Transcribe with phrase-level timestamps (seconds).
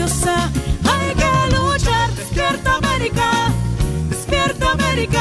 [0.00, 2.10] Hay que luchar.
[2.16, 3.52] Despierta América,
[4.08, 5.20] despierta América.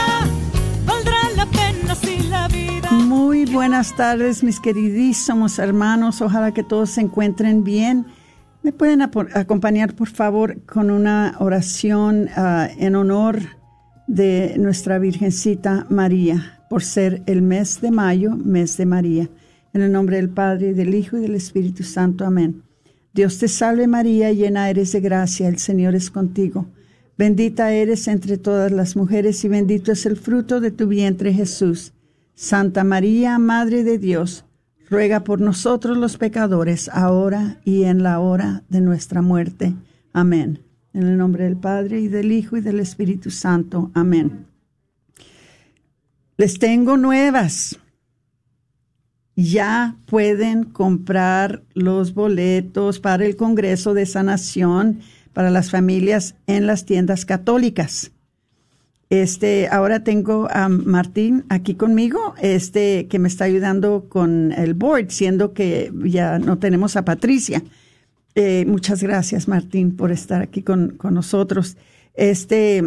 [0.86, 2.90] Valdrá la pena si la vida.
[2.92, 6.22] Muy buenas tardes, mis queridísimos hermanos.
[6.22, 8.06] Ojalá que todos se encuentren bien.
[8.64, 13.40] ¿Me pueden acompañar, por favor, con una oración uh, en honor
[14.08, 19.30] de nuestra Virgencita María, por ser el mes de mayo, mes de María?
[19.74, 22.26] En el nombre del Padre, del Hijo y del Espíritu Santo.
[22.26, 22.71] Amén.
[23.14, 26.68] Dios te salve María, llena eres de gracia, el Señor es contigo.
[27.18, 31.94] Bendita eres entre todas las mujeres y bendito es el fruto de tu vientre Jesús.
[32.36, 34.46] Santa María, Madre de Dios,
[34.90, 39.74] ruega por nosotros los pecadores, ahora y en la hora de nuestra muerte.
[40.14, 40.64] Amén.
[40.94, 43.92] En el nombre del Padre y del Hijo y del Espíritu Santo.
[43.94, 44.48] Amén.
[46.38, 47.78] Les tengo nuevas
[49.42, 55.00] ya pueden comprar los boletos para el Congreso de Sanación
[55.34, 58.12] para las familias en las tiendas católicas.
[59.10, 65.10] Este, ahora tengo a Martín aquí conmigo, este, que me está ayudando con el board,
[65.10, 67.62] siendo que ya no tenemos a Patricia.
[68.36, 71.76] Eh, muchas gracias, Martín, por estar aquí con, con nosotros.
[72.14, 72.84] Este,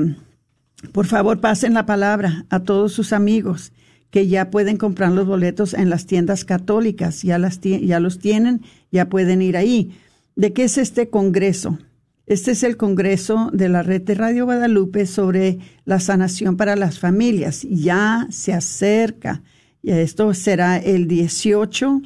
[0.92, 3.72] por favor, pasen la palabra a todos sus amigos
[4.14, 8.62] que ya pueden comprar los boletos en las tiendas católicas, ya, las, ya los tienen,
[8.92, 9.98] ya pueden ir ahí.
[10.36, 11.80] ¿De qué es este congreso?
[12.24, 17.00] Este es el congreso de la red de Radio Guadalupe sobre la sanación para las
[17.00, 17.66] familias.
[17.69, 19.42] Ya se acerca.
[19.82, 22.00] Y esto será el 18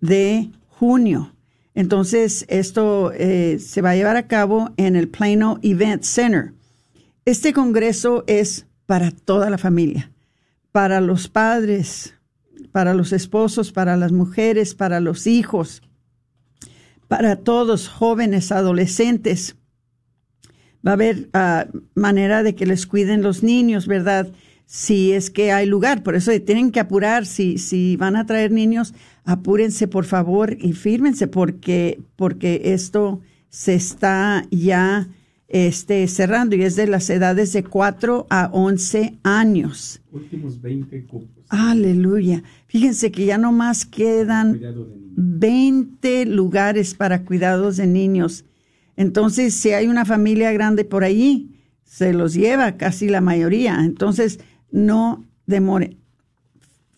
[0.00, 1.34] de junio.
[1.74, 6.54] Entonces, esto eh, se va a llevar a cabo en el Plano Event Center.
[7.26, 10.10] Este congreso es para toda la familia
[10.72, 12.14] para los padres,
[12.72, 15.82] para los esposos, para las mujeres, para los hijos,
[17.08, 19.56] para todos jóvenes, adolescentes.
[20.86, 24.28] Va a haber ah, manera de que les cuiden los niños, ¿verdad?
[24.66, 26.02] Si es que hay lugar.
[26.02, 27.26] Por eso tienen que apurar.
[27.26, 28.94] Si, si van a traer niños,
[29.24, 35.08] apúrense por favor y fírmense porque, porque esto se está ya
[35.50, 40.00] este, cerrando y es de las edades de 4 a 11 años.
[40.12, 41.44] Últimos 20 cupos.
[41.48, 42.44] Aleluya.
[42.68, 44.60] Fíjense que ya no más quedan
[45.16, 48.44] 20 lugares para cuidados de niños.
[48.96, 51.50] Entonces, si hay una familia grande por allí,
[51.84, 53.84] se los lleva casi la mayoría.
[53.84, 54.38] Entonces,
[54.70, 55.96] no demore.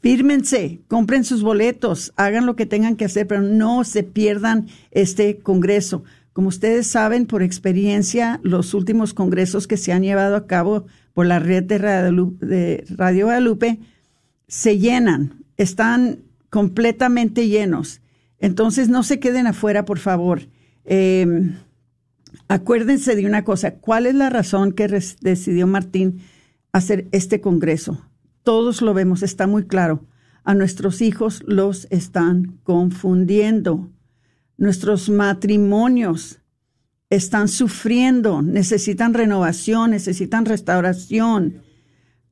[0.01, 5.39] Fírmense, compren sus boletos, hagan lo que tengan que hacer, pero no se pierdan este
[5.39, 6.05] congreso.
[6.33, 11.27] Como ustedes saben por experiencia, los últimos congresos que se han llevado a cabo por
[11.27, 11.79] la red de
[12.97, 13.79] Radio, Guadalupe
[14.49, 18.01] se llenan, están completamente llenos.
[18.39, 20.49] Entonces no se queden afuera, por favor.
[20.85, 21.55] Em,
[22.49, 26.23] acuérdense de una cosa, ¿cuál es la razón que decidió Martín
[26.73, 28.07] hacer este congreso?
[28.43, 30.07] Todos lo vemos, está muy claro.
[30.45, 33.92] A nuestros hijos los están confundiendo.
[34.63, 36.39] Nuestros matrimonios
[37.11, 41.63] están sufriendo, necesitan renovación, necesitan restauración.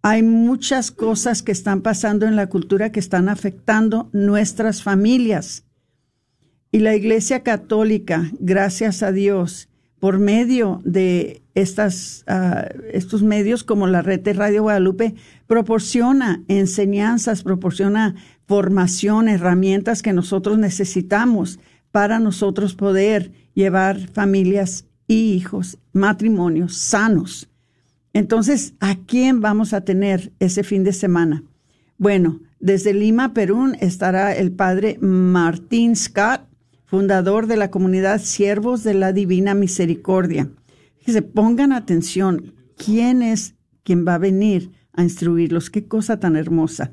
[0.01, 5.65] Hay muchas cosas que están pasando en la cultura que están afectando nuestras familias.
[6.71, 9.69] Y la Iglesia Católica, gracias a Dios,
[9.99, 15.17] por medio de estas, ah, estos medios como la red de Radio Guadalupe,
[15.49, 18.15] proporciona enseñanzas, proporciona
[18.47, 21.59] formación, herramientas que nosotros necesitamos
[21.93, 27.49] para nosotros poder llevar familias y hijos, matrimonios sanos.
[28.13, 31.43] Entonces, ¿a quién vamos a tener ese fin de semana?
[31.99, 36.43] Bueno, desde Lima, Perú, estará el padre Martín Scott,
[36.85, 40.51] fundador de la comunidad Siervos de la Divina Misericordia.
[41.07, 45.71] se pongan atención, ¿quién es quien va a venir a instruirlos?
[45.71, 46.93] Qué cosa tan hermosa.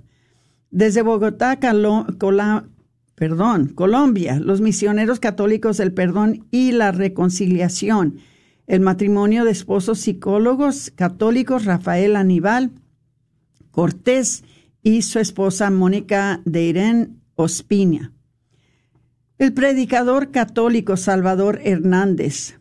[0.69, 1.57] Desde Bogotá,
[3.17, 8.19] perdón, Colombia, los misioneros católicos del perdón y la reconciliación,
[8.67, 12.69] el matrimonio de esposos psicólogos católicos Rafael Aníbal
[13.71, 14.43] Cortés
[14.83, 18.13] y su esposa Mónica de Irén Ospina.
[19.39, 22.59] El predicador católico Salvador Hernández,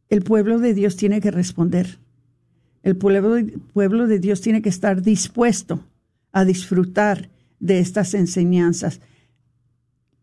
[0.08, 1.98] el pueblo de Dios tiene que responder.
[2.82, 3.36] El pueblo,
[3.72, 5.84] pueblo de Dios tiene que estar dispuesto
[6.32, 9.00] a disfrutar de estas enseñanzas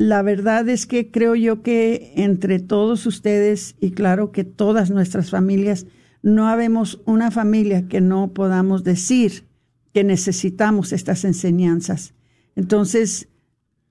[0.03, 5.29] la verdad es que creo yo que entre todos ustedes y claro que todas nuestras
[5.29, 5.86] familias,
[6.22, 9.46] no habemos una familia que no podamos decir
[9.94, 12.13] que necesitamos estas enseñanzas.
[12.55, 13.27] Entonces,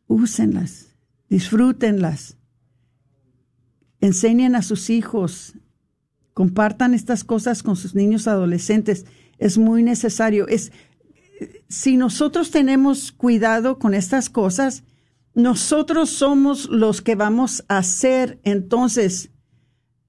[0.06, 0.94] úsenlas,
[1.28, 2.36] disfrútenlas,
[4.00, 5.54] enseñen a sus hijos,
[6.34, 9.06] compartan estas cosas con sus niños adolescentes.
[9.38, 10.46] Es muy necesario.
[10.48, 10.72] Es,
[11.68, 14.84] si nosotros tenemos cuidado con estas cosas,
[15.34, 19.30] nosotros somos los que vamos a ser entonces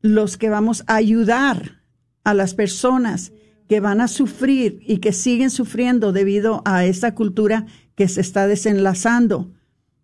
[0.01, 1.81] los que vamos a ayudar
[2.25, 3.31] a las personas
[3.67, 7.65] que van a sufrir y que siguen sufriendo debido a esta cultura
[7.95, 9.51] que se está desenlazando,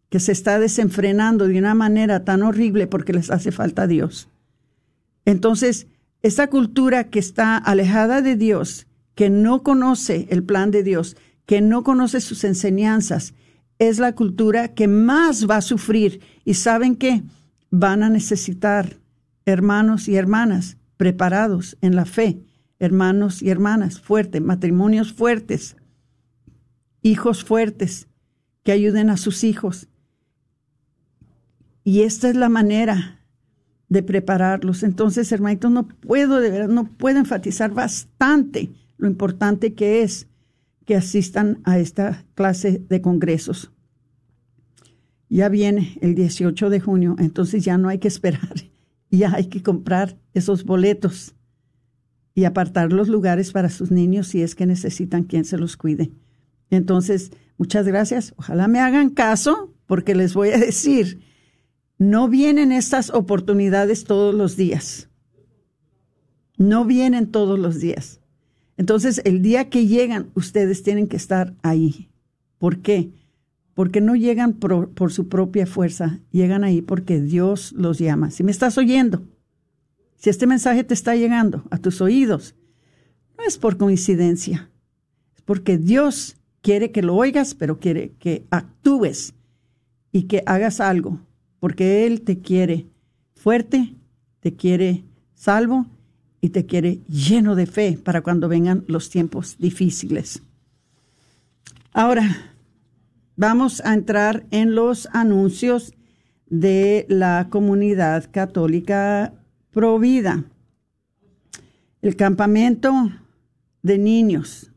[0.10, 4.30] que se está desenfrenando de una manera tan horrible porque les hace falta Dios.
[5.26, 5.88] Entonces,
[6.22, 11.62] esta cultura que está alejada de Dios, que no conoce el plan de Dios, que
[11.62, 13.34] no conoce sus enseñanzas,
[13.80, 16.22] es la cultura que más va a sufrir.
[16.46, 17.24] Y saben que
[17.72, 18.98] van a necesitar
[19.46, 22.40] hermanos y hermanas preparados en la fe,
[22.80, 25.76] hermanos y hermanas fuertes, matrimonios fuertes,
[27.02, 28.08] hijos fuertes
[28.64, 29.88] que ayuden a sus hijos.
[31.84, 33.20] y esta es la manera
[33.90, 34.84] de prepararlos.
[34.84, 40.28] Entonces, hermanitos, no puedo, de verdad, no puedo enfatizar bastante lo importante que es
[40.86, 43.72] que asistan a esta clase de congresos.
[45.30, 48.56] Ya viene el 18 de junio, entonces ya no hay que esperar,
[49.12, 51.36] ya hay que comprar esos boletos
[52.40, 56.10] y apartar los lugares para sus niños si es que necesitan quien se los cuide.
[56.70, 58.34] Entonces, muchas gracias.
[58.38, 61.20] Ojalá me hagan caso porque les voy a decir,
[61.98, 65.10] no vienen estas oportunidades todos los días.
[66.58, 68.22] No vienen todos los días.
[68.78, 72.10] Entonces, el día que llegan, ustedes tienen que estar ahí.
[72.58, 73.12] ¿Por qué?
[73.74, 78.32] Porque no llegan por, por su propia fuerza, llegan ahí porque Dios los llama.
[78.32, 79.24] Si me estás oyendo,
[80.20, 82.54] si este mensaje te está llegando a tus oídos,
[83.38, 84.70] no es por coincidencia,
[85.34, 89.34] es porque Dios quiere que lo oigas, pero quiere que actúes
[90.12, 91.22] y que hagas algo,
[91.62, 92.88] porque Él te quiere
[93.34, 93.96] fuerte,
[94.42, 95.86] te quiere salvo
[96.42, 100.42] y te quiere lleno de fe para cuando vengan los tiempos difíciles.
[101.94, 102.54] Ahora,
[103.38, 105.94] vamos a entrar en los anuncios
[106.50, 109.34] de la comunidad católica
[109.72, 110.46] Provida.
[112.02, 112.92] El campamento
[113.84, 114.72] de niños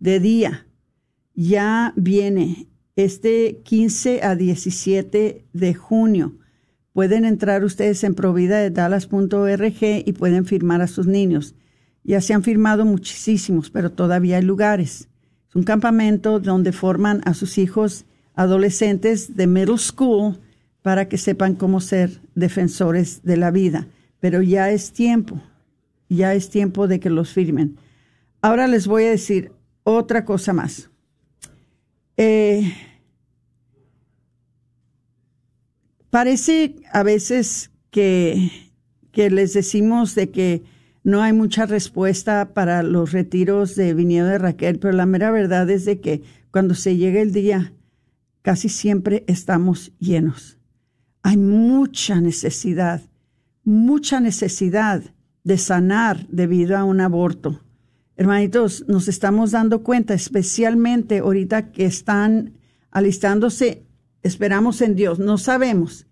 [0.00, 0.66] de día
[1.34, 6.38] ya viene este 15 a 17 de junio.
[6.94, 11.54] Pueden entrar ustedes en providadedallas.org y pueden firmar a sus niños.
[12.02, 15.10] Ya se han firmado muchísimos, pero todavía hay lugares.
[15.46, 20.38] Es un campamento donde forman a sus hijos adolescentes de middle school
[20.80, 23.88] para que sepan cómo ser defensores de la vida
[24.20, 25.40] pero ya es tiempo,
[26.08, 27.76] ya es tiempo de que los firmen.
[28.40, 30.90] Ahora les voy a decir otra cosa más.
[32.16, 32.72] Eh,
[36.10, 38.50] parece a veces que,
[39.12, 40.62] que les decimos de que
[41.04, 45.70] no hay mucha respuesta para los retiros de viñedo de Raquel, pero la mera verdad
[45.70, 47.72] es de que cuando se llega el día,
[48.42, 50.58] casi siempre estamos llenos.
[51.22, 53.02] Hay mucha necesidad
[53.68, 55.02] mucha necesidad
[55.44, 57.60] de sanar debido a un aborto.
[58.16, 62.54] Hermanitos, nos estamos dando cuenta, especialmente ahorita que están
[62.90, 63.86] alistándose,
[64.22, 66.06] esperamos en Dios, no sabemos,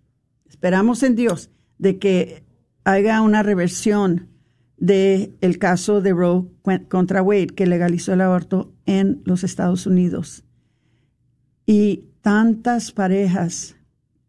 [0.46, 2.44] esperamos en Dios de que
[2.84, 4.28] haga una reversión
[4.76, 6.44] del el caso de Roe
[6.88, 10.44] contra Wade, que legalizó el aborto en los Estados Unidos.
[11.64, 13.76] Y tantas parejas,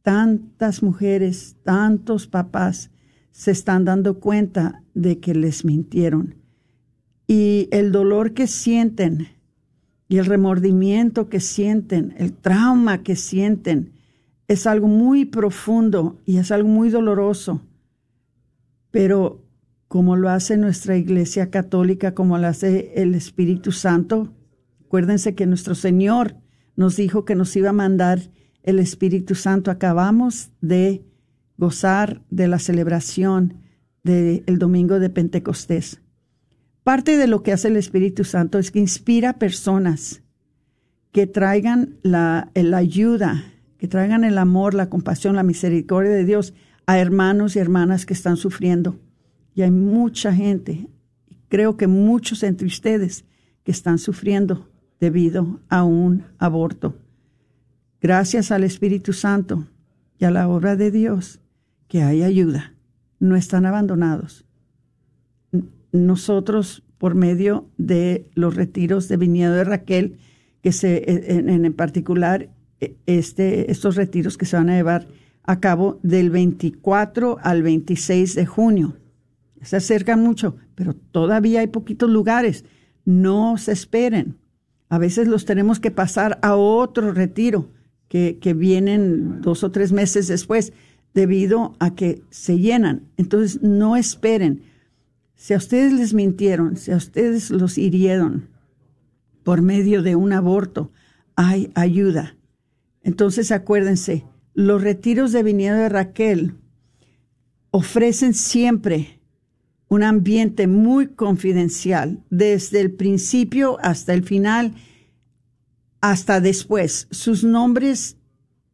[0.01, 2.89] tantas mujeres, tantos papás
[3.38, 6.34] se están dando cuenta de que les mintieron.
[7.27, 9.27] Y el dolor que sienten
[10.10, 13.94] y el remordimiento que sienten, el trauma que sienten,
[14.48, 17.62] es algo muy profundo y es algo muy doloroso.
[18.89, 19.46] Pero
[19.88, 24.34] como lo hace nuestra Iglesia Católica, como lo hace el Espíritu Santo,
[24.84, 26.38] acuérdense que nuestro Señor
[26.75, 28.20] nos dijo que nos iba a mandar
[28.63, 29.70] el Espíritu Santo.
[29.70, 31.03] Acabamos de
[31.58, 33.62] gozar de la celebración
[34.04, 36.02] del domingo de Pentecostés.
[36.84, 40.22] Parte de lo que hace el Espíritu Santo es que inspira personas
[41.12, 43.44] que traigan la, la ayuda,
[43.78, 46.54] que traigan el amor, la compasión, la misericordia de Dios
[46.86, 49.00] a hermanos y hermanas que están sufriendo.
[49.54, 50.88] Y hay mucha gente,
[51.50, 53.26] creo que muchos entre ustedes,
[53.64, 56.96] que están sufriendo debido a un aborto.
[58.00, 59.68] Gracias al Espíritu Santo
[60.18, 61.42] y a la obra de Dios,
[61.88, 62.74] que hay ayuda,
[63.20, 64.46] no están abandonados.
[65.91, 70.17] Nosotros, por medio de los retiros de viñedo de Raquel,
[70.62, 75.08] que se, e, en, en particular, e, este, estos retiros que se van a llevar
[75.44, 78.98] a cabo del 24 al 26 de junio.
[79.62, 82.65] Se acercan mucho, pero todavía hay poquitos lugares.
[83.06, 84.38] No se esperen.
[84.89, 87.72] A veces los tenemos que pasar a otro retiro
[88.10, 90.74] que, que vienen dos o tres meses después
[91.18, 93.10] debido a que se llenan.
[93.18, 94.62] Entonces, no esperen.
[95.34, 98.50] Si a ustedes les mintieron, si a ustedes los hirieron
[99.44, 100.92] por medio de un aborto,
[101.36, 102.38] hay ayuda.
[103.02, 106.54] Entonces, acuérdense, los retiros de viñedo de Raquel
[107.72, 109.20] ofrecen siempre
[109.88, 114.76] un ambiente muy confidencial, desde el principio hasta el final,
[116.00, 117.08] hasta después.
[117.10, 118.18] Sus nombres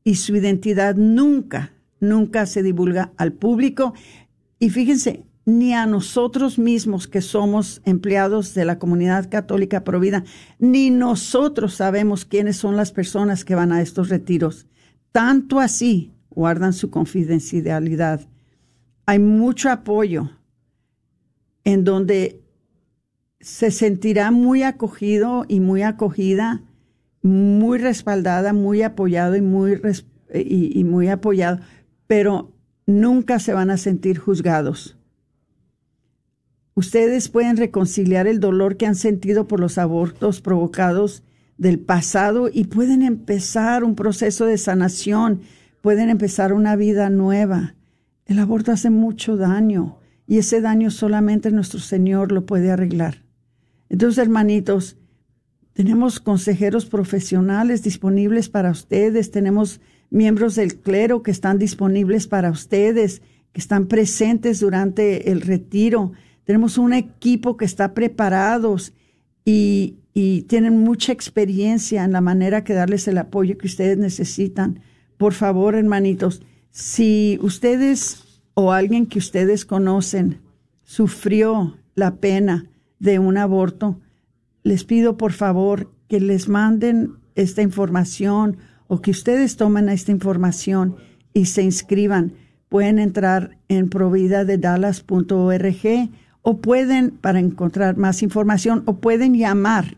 [0.04, 3.94] y su identidad nunca nunca se divulga al público.
[4.60, 10.24] Y fíjense, ni a nosotros mismos que somos empleados de la comunidad católica provida,
[10.60, 14.68] ni nosotros sabemos quiénes son las personas que van a estos retiros.
[15.12, 18.22] Tanto así, guardan su confidencialidad.
[19.06, 20.32] Hay mucho apoyo
[21.66, 22.42] en donde
[23.40, 26.62] se sentirá muy acogido y muy acogida,
[27.22, 29.80] muy respaldada, muy apoyado y muy,
[30.34, 31.60] y muy apoyado,
[32.08, 32.52] pero
[32.86, 34.98] nunca se van a sentir juzgados.
[36.76, 41.24] Ustedes pueden reconciliar el dolor que han sentido por los abortos provocados
[41.58, 45.42] del pasado y pueden empezar un proceso de sanación,
[45.82, 47.76] pueden empezar una vida nueva.
[48.26, 53.24] El aborto hace mucho daño y ese daño solamente nuestro Señor lo puede arreglar.
[53.90, 54.98] Entonces, hermanitos,
[55.74, 59.82] tenemos consejeros profesionales disponibles para ustedes, tenemos
[60.14, 66.14] miembros del clero que están disponibles para ustedes, que están presentes durante el retiro.
[66.44, 68.94] Tenemos un equipo que está preparados
[69.44, 69.98] y,
[70.48, 74.80] tienen mucha experiencia en la manera que darles el apoyo que ustedes necesitan.
[75.18, 80.40] Por favor, hermanitos, si ustedes o alguien que ustedes conocen
[80.84, 84.00] sufrió la pena de un aborto,
[84.62, 90.96] les pido por favor que les manden esta información o que ustedes tomen esta información
[91.34, 92.34] y se inscriban.
[92.70, 96.10] Pueden entrar en providadedallas.org
[96.42, 99.98] o pueden, para encontrar más información, o pueden llamar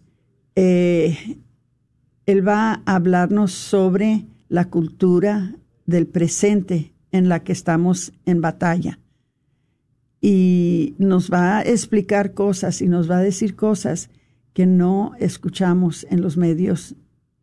[0.54, 1.38] Eh,
[2.26, 5.54] él va a hablarnos sobre la cultura
[5.86, 8.98] del presente en la que estamos en batalla
[10.24, 14.08] y nos va a explicar cosas y nos va a decir cosas
[14.54, 16.94] que no escuchamos en los medios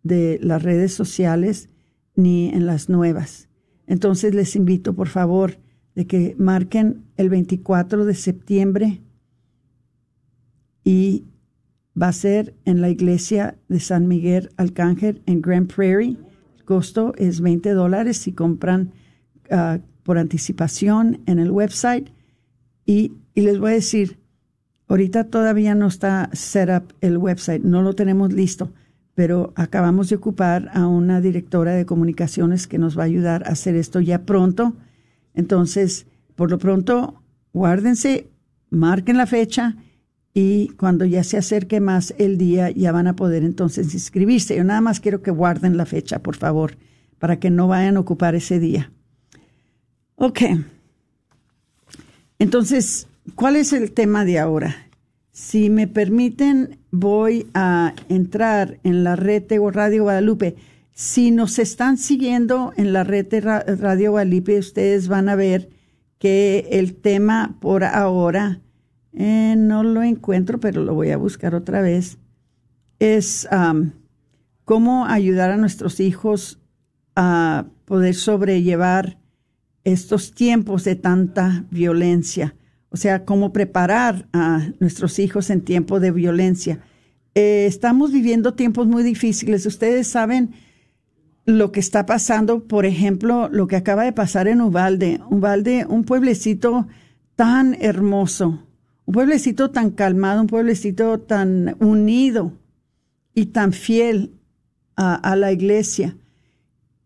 [0.02, 1.68] de las redes sociales
[2.16, 3.50] ni en las nuevas.
[3.86, 5.58] Entonces les invito, por favor,
[5.94, 9.02] de que marquen el 24 de septiembre
[10.86, 11.26] y
[12.02, 16.16] va a ser en la iglesia de San Miguel Arcángel en Grand Prairie.
[16.56, 18.94] El costo es 20 dólares si compran
[19.52, 22.10] ah, por anticipación en el website
[22.90, 24.18] y, les voy a decir,
[24.88, 28.72] ahorita todavía no está set up el website, no lo tenemos listo,
[29.14, 33.52] pero acabamos de ocupar a una directora de comunicaciones que nos va a ayudar a
[33.52, 34.74] hacer esto ya pronto.
[35.36, 37.22] Entonces, por lo pronto,
[37.54, 38.28] guárdense,
[38.72, 39.76] marquen la fecha
[40.34, 44.56] y cuando ya se acerque más el día ya van a poder entonces inscribirse.
[44.56, 46.76] Yo nada más quiero que guarden la fecha, por favor,
[47.20, 48.92] para que no vayan a ocupar ese día.
[50.16, 50.42] Ok.
[52.40, 54.88] Entonces, ¿cuál es el tema de ahora?
[55.32, 60.56] Si me permiten, voy a entrar en la red de Radio Guadalupe.
[60.94, 65.70] Si nos están siguiendo en la red de Radio Guadalupe, ustedes van a ver
[66.18, 68.62] que el tema por ahora,
[69.14, 72.18] eh, no lo encuentro, pero lo voy a buscar otra vez,
[73.00, 73.48] es
[74.66, 76.60] cómo ayudar a nuestros hijos
[77.16, 79.18] a poder sobrellevar
[79.84, 82.56] estos tiempos de tanta violencia.
[82.90, 86.80] O sea, cómo preparar a nuestros hijos en tiempo de violencia.
[87.36, 89.66] Eh, estamos viviendo tiempos muy difíciles.
[89.66, 90.52] Ustedes saben
[91.46, 95.20] lo que está pasando, por ejemplo, lo que acaba de pasar en Ubalde.
[95.30, 96.88] Ubalde, un pueblecito
[97.36, 98.68] tan hermoso,
[99.06, 102.54] un pueblecito tan calmado, un pueblecito tan unido
[103.34, 104.34] y tan fiel
[104.96, 106.18] a, la iglesia.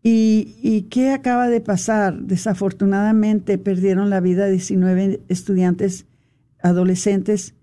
[0.06, 2.20] ¿Y, ¿Y, qué acaba de pasar?
[2.20, 6.04] Desafortunadamente perdieron la vida 19 estudiantes
[6.62, 7.54] adolescentes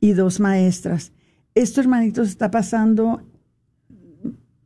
[0.00, 1.12] y dos maestras.
[1.54, 3.22] Esto, hermanitos, está pasando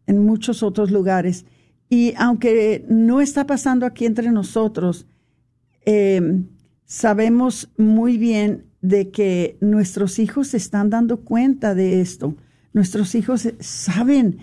[0.06, 1.44] en muchos otros lugares.
[1.88, 5.06] Y aunque no está pasando aquí entre nosotros,
[5.86, 6.44] eh,
[6.84, 12.36] sabemos muy bien de que nuestros hijos se están dando cuenta de esto.
[12.72, 14.38] Nuestros hijos saben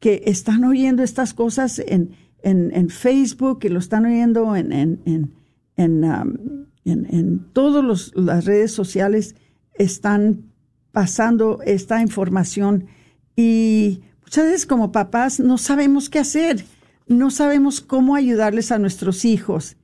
[0.00, 2.10] que están oyendo estas cosas en,
[2.50, 5.32] en, Facebook, que lo están oyendo en, en,
[5.76, 9.34] en, um, todas las redes sociales,
[9.74, 10.52] están
[10.92, 12.86] pasando esta información
[13.34, 16.64] y muchas veces como papás no sabemos qué hacer
[17.06, 19.76] no sabemos cómo ayudarles a nuestros hijos,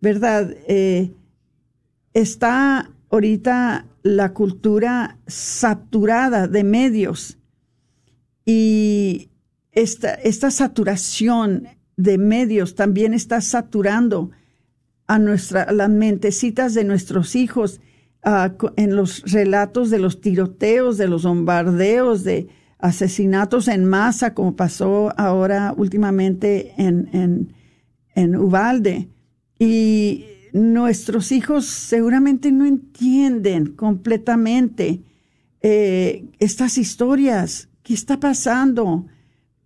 [0.00, 0.54] ¿verdad?
[0.68, 1.12] Eh,
[2.12, 7.38] está ahorita la cultura saturada de medios
[8.44, 9.30] y
[9.72, 11.68] esta, esta saturación
[12.02, 14.30] de medios también está saturando
[15.06, 17.80] a, nuestra, las mentecitas de nuestros hijos
[18.22, 22.48] ah, en los relatos de los tiroteos, de los bombardeos, de,
[22.80, 27.52] asesinatos en masa, como pasó ahora últimamente en, en,
[28.14, 29.08] en Ubalde.
[29.58, 35.02] Y nuestros hijos seguramente no entienden completamente
[35.62, 39.06] eh, estas historias, qué está pasando,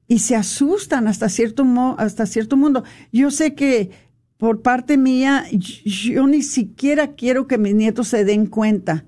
[0.06, 1.64] y se asustan hasta cierto,
[1.98, 2.84] hasta cierto mundo.
[3.12, 3.90] Yo sé que
[4.36, 9.06] por parte mía, yo ni siquiera quiero que mis nietos se den cuenta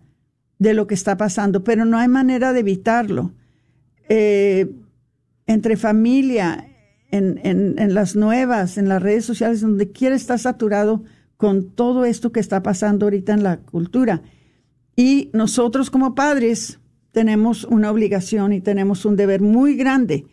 [0.58, 3.34] de lo que está pasando, pero no hay manera de evitarlo.
[4.08, 4.70] Eh,
[5.46, 6.68] entre familia,
[7.10, 11.04] en, en, las nuevas, en las redes sociales, donde quiera estar saturado
[11.36, 14.22] con todo esto que está pasando ahorita en la cultura.
[14.96, 16.78] Y nosotros como padres
[17.12, 20.26] tenemos una obligación y tenemos un deber muy grande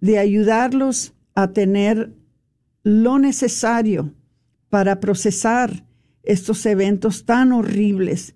[0.00, 2.14] de ayudarlos a tener
[2.82, 4.14] lo necesario
[4.68, 5.84] para procesar
[6.22, 8.34] estos eventos tan horribles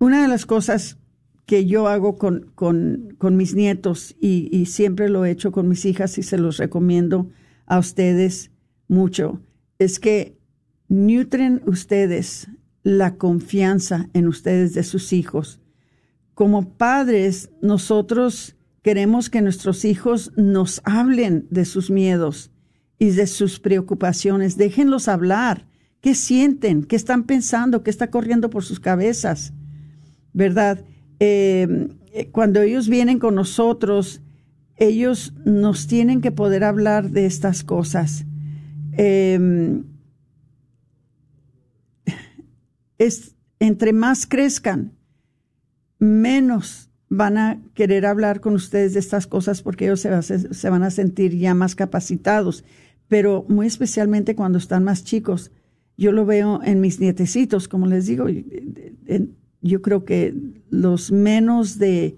[0.00, 0.96] Una de las cosas
[1.44, 5.84] que yo hago con, con, mis nietos y, y, siempre lo he hecho con mis
[5.84, 7.28] hijas y se los recomiendo
[7.66, 8.50] a ustedes
[8.88, 9.42] mucho,
[9.78, 10.38] es que
[10.88, 12.48] nutren ustedes
[12.82, 15.60] la confianza en ustedes de sus hijos.
[16.34, 22.50] Como padres, nosotros queremos que nuestros hijos nos hablen de sus miedos
[22.98, 24.56] y de sus preocupaciones.
[24.56, 25.66] Déjenlos hablar.
[26.00, 26.84] ¿Qué sienten?
[26.84, 27.82] ¿Qué están pensando?
[27.82, 29.52] ¿Qué está corriendo por sus cabezas?
[30.32, 30.84] ¿verdad?
[31.18, 31.88] Eh,
[32.32, 34.22] cuando ellos vienen con nosotros,
[34.76, 38.24] ellos nos tienen que poder hablar de estas cosas.
[38.92, 39.84] Em,
[43.00, 44.92] es entre más crezcan,
[45.98, 50.82] menos van a querer hablar con ustedes de estas cosas porque ellos se, se van
[50.82, 52.62] a sentir ya más capacitados.
[53.08, 55.50] Pero muy especialmente cuando están más chicos,
[55.96, 58.26] yo lo veo en mis nietecitos, como les digo,
[59.62, 60.34] yo creo que
[60.68, 62.16] los menos de,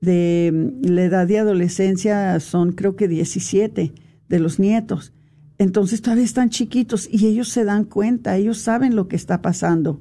[0.00, 3.92] de la edad de adolescencia son creo que 17
[4.28, 5.12] de los nietos.
[5.58, 10.00] Entonces todavía están chiquitos y ellos se dan cuenta, ellos saben lo que está pasando.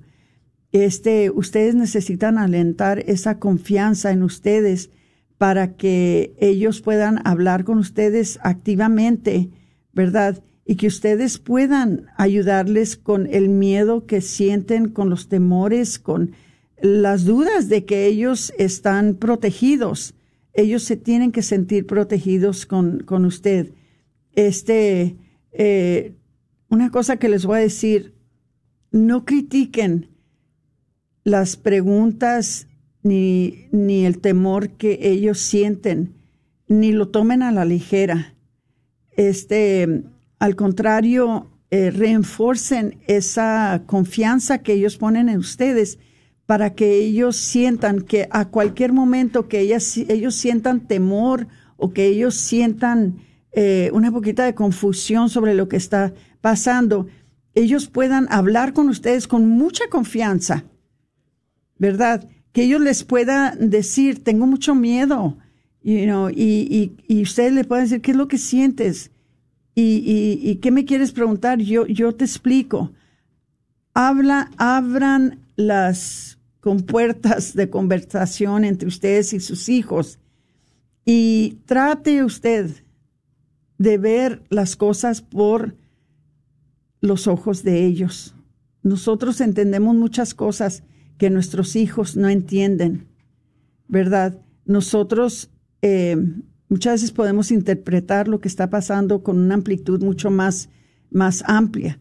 [0.72, 4.92] Este, ustedes necesitan alentar esa confianza en ustedes
[5.38, 9.50] para que ellos puedan hablar con ustedes activamente,
[9.94, 10.44] ¿verdad?
[10.66, 16.34] Y que ustedes puedan ayudarles con el miedo que sienten, con los temores, con
[16.82, 20.14] las dudas de que ellos están protegidos.
[20.54, 23.72] Ellos se tienen que sentir protegidos con, con usted.
[24.34, 25.16] Este,
[25.52, 26.14] eh,
[26.70, 28.14] una cosa que les voy a decir,
[28.92, 30.10] no critiquen
[31.24, 32.68] las preguntas
[33.04, 36.14] ni, ni el temor que ellos sienten,
[36.68, 38.36] ni lo tomen a la ligera.
[39.12, 40.04] Este,
[40.40, 46.00] al contrario, eh, reenforcen esa confianza que ellos ponen en ustedes
[46.46, 52.08] para que ellos sientan que a cualquier momento que ellas, ellos sientan temor o que
[52.08, 53.20] ellos sientan
[53.52, 57.06] eh, una poquita de confusión sobre lo que está pasando,
[57.54, 60.64] ellos puedan hablar con ustedes con mucha confianza,
[61.80, 62.30] ¿verdad?
[62.52, 65.38] Que ellos les puedan decir, tengo mucho miedo,
[65.82, 69.12] you know, y, y, ustedes le pueden decir, ¿qué es lo que sientes?
[69.74, 71.60] Y, y, qué me quieres preguntar?
[71.60, 72.92] Yo, yo te explico.
[73.94, 80.20] Habla, abran las compuertas de conversación entre ustedes y sus hijos
[81.06, 82.72] y trate usted
[83.78, 85.76] de ver las cosas por
[87.00, 88.36] los ojos de ellos.
[88.84, 90.84] Nosotros entendemos muchas cosas
[91.20, 93.06] que nuestros hijos no entienden,
[93.90, 94.40] ¿verdad?
[94.66, 95.52] Nosotros
[95.82, 96.16] eh,
[96.70, 100.70] muchas veces podemos interpretar lo que está pasando con una amplitud mucho más,
[101.12, 102.00] más amplia,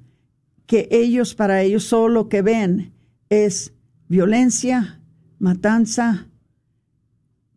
[0.66, 2.92] que ellos, para ellos, solo lo que ven
[3.28, 3.74] es
[4.07, 5.00] violencia,
[5.40, 6.28] matanza,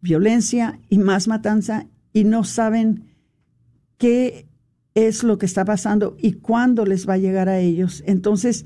[0.02, 3.06] violencia y más matanza, y no saben
[4.00, 4.48] qué
[4.96, 8.02] es lo que está pasando y cuándo les va a llegar a ellos.
[8.08, 8.66] Entonces,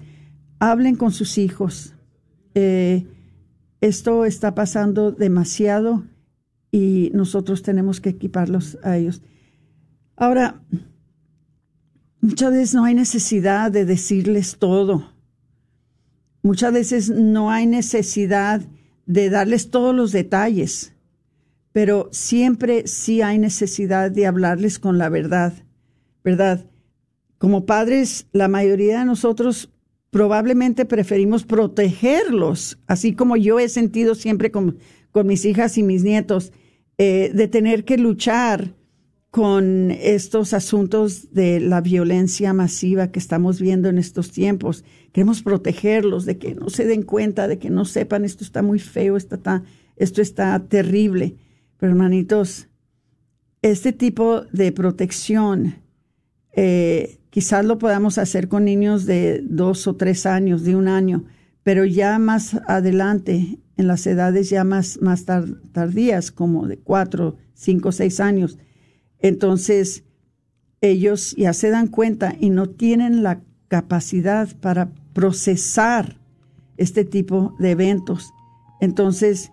[0.59, 1.94] hablen con sus hijos.
[2.55, 3.05] Eh,
[3.81, 6.03] esto está pasando demasiado
[6.71, 9.21] y nosotros tenemos que equiparlos a ellos.
[10.15, 10.61] Ahora,
[12.21, 15.11] muchas veces no hay necesidad de decirles todo.
[16.41, 18.61] Muchas veces no hay necesidad
[19.05, 20.95] de darles todos los detalles
[21.75, 25.51] pero siempre sí hay necesidad de hablarles con la verdad,
[26.23, 26.65] ¿verdad?
[27.37, 29.73] Como padres, la mayoría de nosotros
[30.15, 34.77] probablemente preferimos protegerlos, así como yo he sentido siempre con,
[35.25, 36.53] mis hijas y mis nietos,
[36.97, 38.73] eh, de tener que luchar
[39.29, 44.85] con estos asuntos de la violencia masiva que estamos viendo en estos tiempos.
[45.11, 48.79] Queremos protegerlos de que no se den cuenta, de que no sepan esto está muy
[48.79, 49.63] feo, esto está,
[49.97, 51.35] esto está terrible.
[51.75, 52.69] Pero hermanitos,
[53.61, 55.75] este tipo de protección
[56.53, 61.25] eh, quizás lo podamos hacer con niños de dos o tres años, de un año,
[61.63, 64.97] pero ya más adelante, en las edades ya más,
[65.73, 68.57] tardías, como de cuatro, cinco, seis años,
[69.19, 70.05] entonces
[70.79, 76.15] ellos ya se dan cuenta y no tienen la capacidad para procesar
[76.77, 78.31] este tipo de eventos.
[78.79, 79.51] Entonces,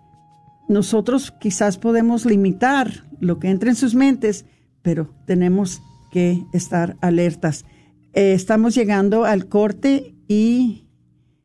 [0.69, 4.45] nosotros quizás podemos limitar lo que entra en sus mentes,
[4.83, 7.65] pero tenemos que estar alertas.
[8.13, 10.87] Eh, estamos llegando al corte y,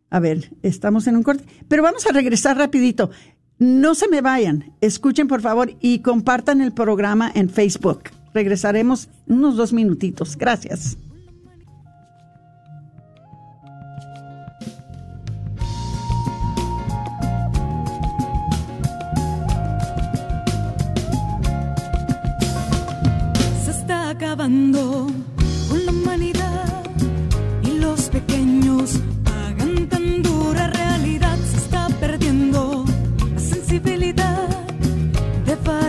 [0.09, 3.09] a ver, estamos en un corte, pero vamos a regresar rapidito.
[3.59, 8.03] No se me vayan, escuchen por favor y compartan el programa en Facebook.
[8.33, 10.37] Regresaremos unos dos minutitos.
[10.37, 10.97] Gracias.
[24.37, 25.26] con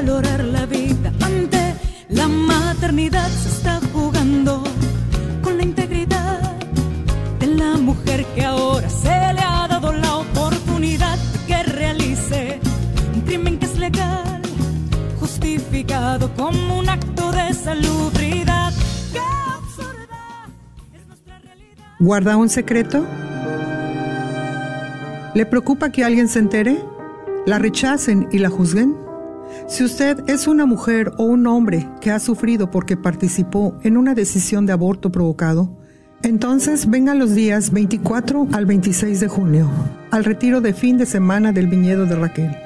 [0.09, 1.75] valorar la vida ante
[2.09, 3.29] la maternidad.
[3.29, 4.63] Se está jugando
[5.43, 6.41] con la integridad
[7.39, 12.59] de la mujer que ahora se le ha dado la oportunidad de que realice
[13.15, 14.41] un crimen que es legal,
[15.21, 18.73] justificado como un acto de salubridad.
[22.01, 23.05] ¿Guarda un secreto?
[25.35, 26.79] ¿Le preocupa que alguien se entere?
[27.45, 29.08] ¿La rechacen y la juzguen?
[29.69, 34.15] Si usted es una mujer o un hombre que ha sufrido porque participó en una
[34.15, 35.77] decisión de aborto provocado,
[36.23, 39.69] entonces venga los días 24 al 26 de junio,
[40.11, 42.57] al retiro de fin de semana del viñedo de Raquel.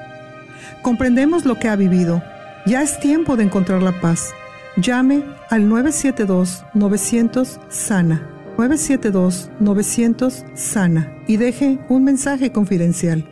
[0.83, 2.23] Comprendemos lo que ha vivido.
[2.67, 4.33] Ya es tiempo de encontrar la paz.
[4.77, 8.29] Llame al 972-900-SANA.
[8.57, 13.32] 972-900-SANA y deje un mensaje confidencial.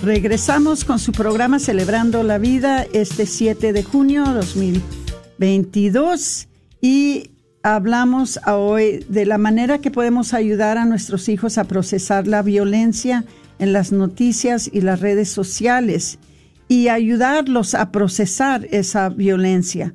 [0.07, 6.47] Regresamos con su programa Celebrando la Vida este 7 de junio 2022
[6.79, 12.41] y hablamos hoy de la manera que podemos ayudar a nuestros hijos a procesar la
[12.41, 13.25] violencia
[13.59, 16.19] en las noticias y las redes sociales
[16.69, 19.93] y ayudarlos a procesar esa violencia.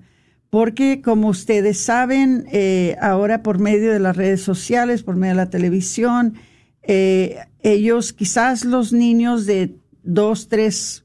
[0.51, 5.37] Porque como ustedes saben, eh, ahora por medio de las redes sociales, por medio de
[5.37, 6.35] la televisión,
[6.83, 11.05] eh, ellos, quizás los niños de dos, tres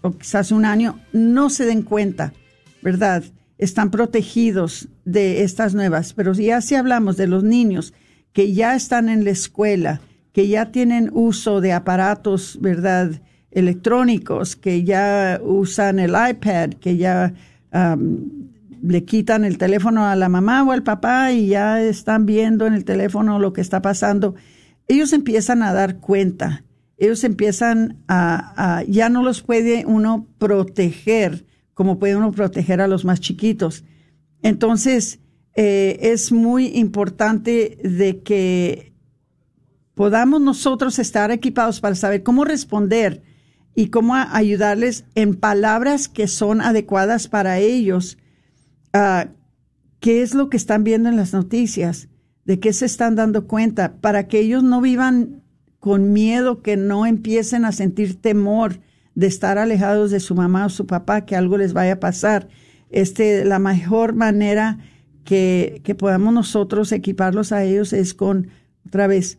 [0.00, 2.32] o quizás un año, no se den cuenta,
[2.82, 3.24] ¿verdad?
[3.58, 6.12] Están protegidos de estas nuevas.
[6.12, 7.94] Pero ya si hablamos de los niños
[8.32, 10.00] que ya están en la escuela,
[10.32, 13.20] que ya tienen uso de aparatos, ¿verdad?
[13.50, 17.34] Electrónicos, que ya usan el iPad, que ya
[18.82, 22.74] le quitan el teléfono a la mamá o al papá y ya están viendo en
[22.74, 24.36] el teléfono lo que está pasando.
[24.86, 26.62] Ellos empiezan a dar cuenta
[26.98, 31.46] ellos empiezan a, ya no los puede uno proteger
[31.78, 33.84] como puede uno proteger a los más chiquitos.
[34.42, 35.20] Entonces,
[35.54, 38.92] eh, es muy importante de que
[39.94, 43.22] podamos nosotros estar equipados para saber cómo responder
[43.76, 48.18] y cómo ayudarles en palabras que son adecuadas para ellos.
[50.00, 52.08] ¿Qué es lo que están viendo en las noticias?
[52.44, 54.00] ¿De qué se están dando cuenta?
[54.00, 55.37] Para que ellos no vivan
[55.80, 58.80] con miedo, que no empiecen a sentir temor
[59.14, 62.48] de estar alejados de su mamá o su papá, que algo les vaya a pasar.
[62.90, 64.78] Este, la mejor manera
[65.24, 68.48] que, que podamos nosotros equiparlos a ellos es con,
[68.86, 69.38] otra vez,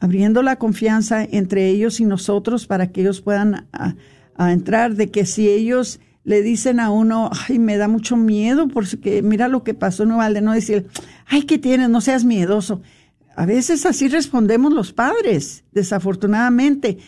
[0.00, 3.94] abriendo la confianza entre ellos y nosotros para que ellos puedan a,
[4.50, 9.20] entrar, de que si ellos le dicen a uno, ay, me da mucho miedo porque
[9.20, 10.86] mira lo que pasó, no vale no decir,
[11.26, 11.90] ay, ¿qué tienes?
[11.90, 12.80] No seas miedoso.
[13.36, 16.98] A veces así respondemos los padres, desafortunadamente,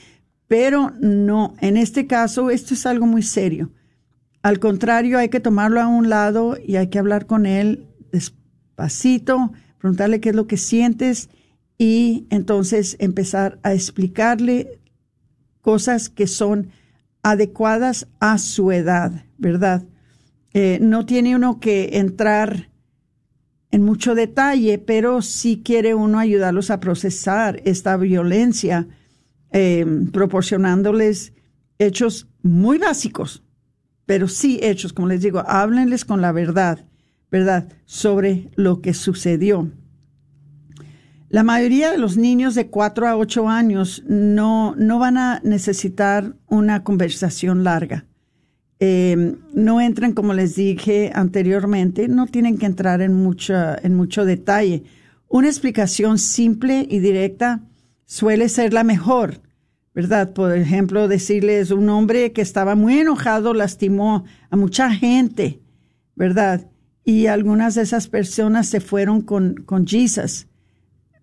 [0.47, 3.71] pero no, en este caso esto es algo muy serio.
[4.43, 9.53] Al contrario, hay que tomarlo a un lado y hay que hablar con él despacito,
[9.79, 11.29] preguntarle qué es lo que sientes
[11.79, 14.81] y entonces empezar a explicarle
[15.61, 16.71] cosas que son
[17.23, 19.85] adecuadas a su edad, ¿verdad?
[20.55, 22.69] Eh, no tiene uno que entrar
[23.73, 28.87] en mucho detalle, pero sí quiere uno ayudarlos a procesar esta violencia,
[29.51, 31.33] eh, proporcionándoles
[31.79, 33.43] hechos muy básicos,
[34.05, 36.87] pero sí hechos, como les digo, háblenles con la verdad,
[37.31, 39.71] ¿verdad?, sobre lo que sucedió.
[41.31, 46.37] La mayoría de los niños de 4 a 8 años no, no van a necesitar
[46.47, 48.05] una conversación larga.
[48.85, 54.25] Eh, no entran, como les dije anteriormente, no tienen que entrar en, mucha, en mucho
[54.25, 54.83] detalle.
[55.29, 57.61] Una explicación simple y directa
[58.07, 59.41] suele ser la mejor,
[59.95, 60.33] ¿verdad?
[60.33, 65.61] Por ejemplo, decirles un hombre que estaba muy enojado lastimó a mucha gente,
[66.17, 66.67] ¿verdad?
[67.05, 70.49] Y algunas de esas personas se fueron con, con Jesus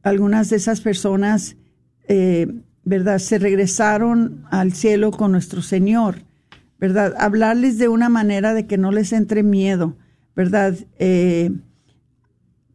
[0.01, 1.57] algunas de esas personas,
[2.07, 2.47] eh,
[2.85, 3.19] ¿verdad?
[3.19, 6.23] Se regresaron al cielo con nuestro Señor,
[6.79, 7.13] ¿verdad?
[7.17, 9.97] Hablarles de una manera de que no les entre miedo,
[10.35, 10.75] ¿verdad?
[10.97, 11.51] Eh,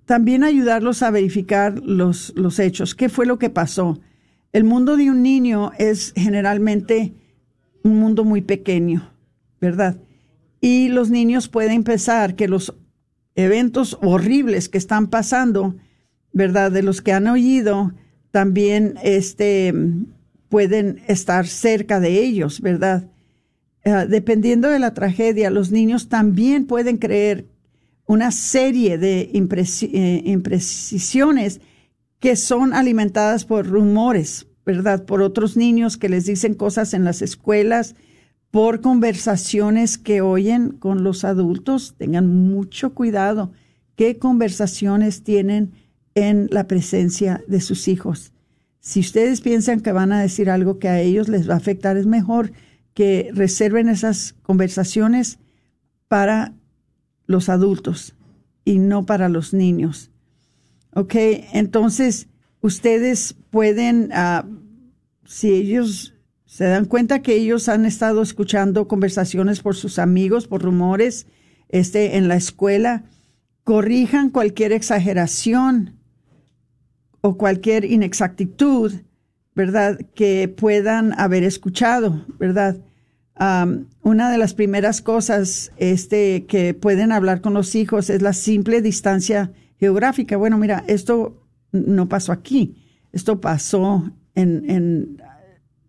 [0.04, 2.94] también ayudarlos a verificar los, los hechos.
[2.94, 4.00] ¿Qué fue lo que pasó?
[4.52, 7.14] El mundo de un niño es generalmente
[7.82, 9.10] un mundo muy pequeño,
[9.60, 9.96] ¿verdad?
[10.60, 12.74] Y los niños pueden pensar que los
[13.34, 15.74] eventos horribles que están pasando
[16.34, 16.72] ¿verdad?
[16.72, 17.94] De los que han oído,
[18.30, 19.72] también este,
[20.50, 23.08] pueden estar cerca de ellos, ¿verdad?
[23.84, 27.46] Ah, dependiendo de la tragedia, los niños también pueden creer
[28.06, 31.60] una serie de eh, imprecisiones
[32.18, 35.04] que son alimentadas por rumores, ¿verdad?
[35.04, 37.94] Por otros niños que les dicen cosas en las escuelas,
[38.50, 41.94] por conversaciones que oyen con los adultos.
[41.98, 43.52] Tengan mucho cuidado
[43.96, 45.72] qué conversaciones tienen
[46.14, 48.32] en la presencia de sus hijos.
[48.80, 51.96] Si ustedes piensan que van a decir algo que a ellos les va a afectar,
[51.96, 52.52] es mejor
[52.94, 55.38] que reserven esas conversaciones
[56.08, 56.54] para
[57.26, 58.14] los adultos
[58.64, 60.10] y no para los niños.
[60.94, 61.14] ¿Ok?
[61.52, 62.28] Entonces,
[62.60, 64.46] ustedes pueden, ah,
[65.24, 66.14] si ellos
[66.46, 71.26] se dan cuenta que ellos han estado escuchando conversaciones por sus amigos, por rumores,
[71.68, 73.04] este, en la escuela,
[73.64, 75.98] corrijan cualquier exageración
[77.22, 78.92] o cualquier inexactitud,
[79.54, 79.98] ¿verdad?
[80.14, 82.76] Que puedan haber escuchado, ¿verdad?
[84.02, 88.80] una de las primeras cosas este, que pueden hablar con los hijos es la simple
[88.80, 90.36] distancia geográfica.
[90.36, 91.42] Bueno, mira, esto
[91.72, 92.76] no pasó aquí,
[93.12, 95.22] esto pasó en, en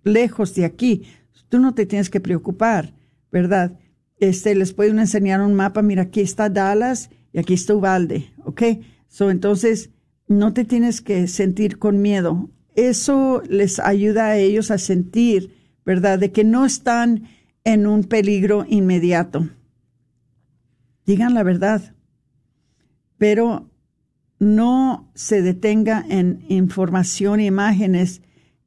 [0.04, 1.04] lejos de aquí.
[1.50, 2.94] Tú no te tienes que preocupar,
[3.32, 3.78] ¿verdad?
[4.20, 8.64] Este, les pueden enseñar un mapa, mira, aquí está Dallas y aquí está Uvalde, ¿ok?
[9.08, 9.92] So, entonces,
[10.28, 12.50] no te tienes que sentir con miedo.
[12.76, 15.56] Eso les ayuda a ellos a sentir,
[15.86, 17.28] ¿verdad?, de que no están
[17.64, 19.50] en un peligro inmediato.
[21.06, 21.96] Digan la verdad,
[23.18, 23.70] pero
[24.40, 28.22] no se detenga en información imágenes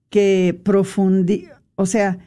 [0.08, 2.18] que profundi, o sea,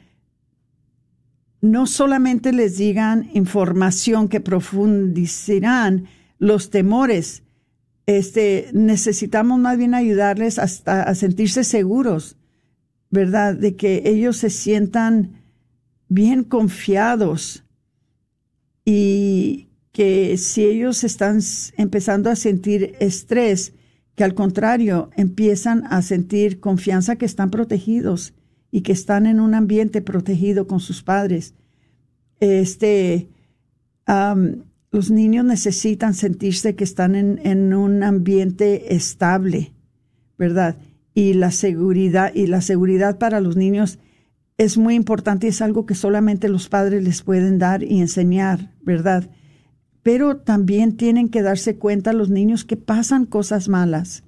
[1.62, 6.06] no solamente les digan información que profundizarán
[6.38, 7.44] los temores,
[8.06, 12.38] este, necesitamos más bien ayudarles hasta a sentirse seguros,
[13.10, 13.56] ¿verdad?
[13.56, 15.41] De que ellos se sientan
[16.08, 17.64] bien confiados
[18.86, 21.39] y que si ellos están
[21.78, 23.74] empezando a sentir estrés,
[24.16, 28.34] que al contrario empiezan a sentir confianza que están protegidos
[28.72, 31.54] y que están en un ambiente protegido con sus padres.
[32.39, 33.30] Este,
[34.92, 39.74] los niños necesitan sentirse que están en, un ambiente estable,
[40.38, 40.78] ¿verdad?
[41.14, 44.00] Y la seguridad, y la seguridad para los niños
[44.58, 48.74] es muy importante y es algo que solamente los padres les pueden dar y enseñar,
[48.82, 49.30] ¿verdad?
[50.04, 54.24] Pero también tienen que darse cuenta los niños que pasan cosas malas,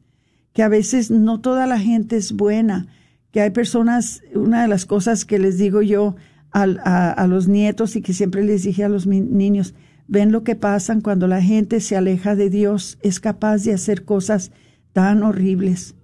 [0.53, 2.87] que a veces no toda la gente es buena,
[3.31, 6.15] que hay personas, una de las cosas que les digo yo
[6.51, 6.63] a,
[7.11, 9.73] a los nietos y que siempre les dije a los niños,
[10.07, 14.05] ven lo que pasa cuando la gente se aleja de Dios, es capaz de hacer
[14.05, 14.51] cosas
[14.91, 15.95] tan horribles.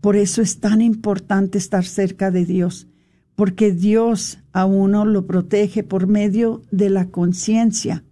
[0.00, 2.88] Por eso es tan importante estar cerca de Dios,
[3.34, 8.04] porque Dios a uno lo protege por medio de la conciencia,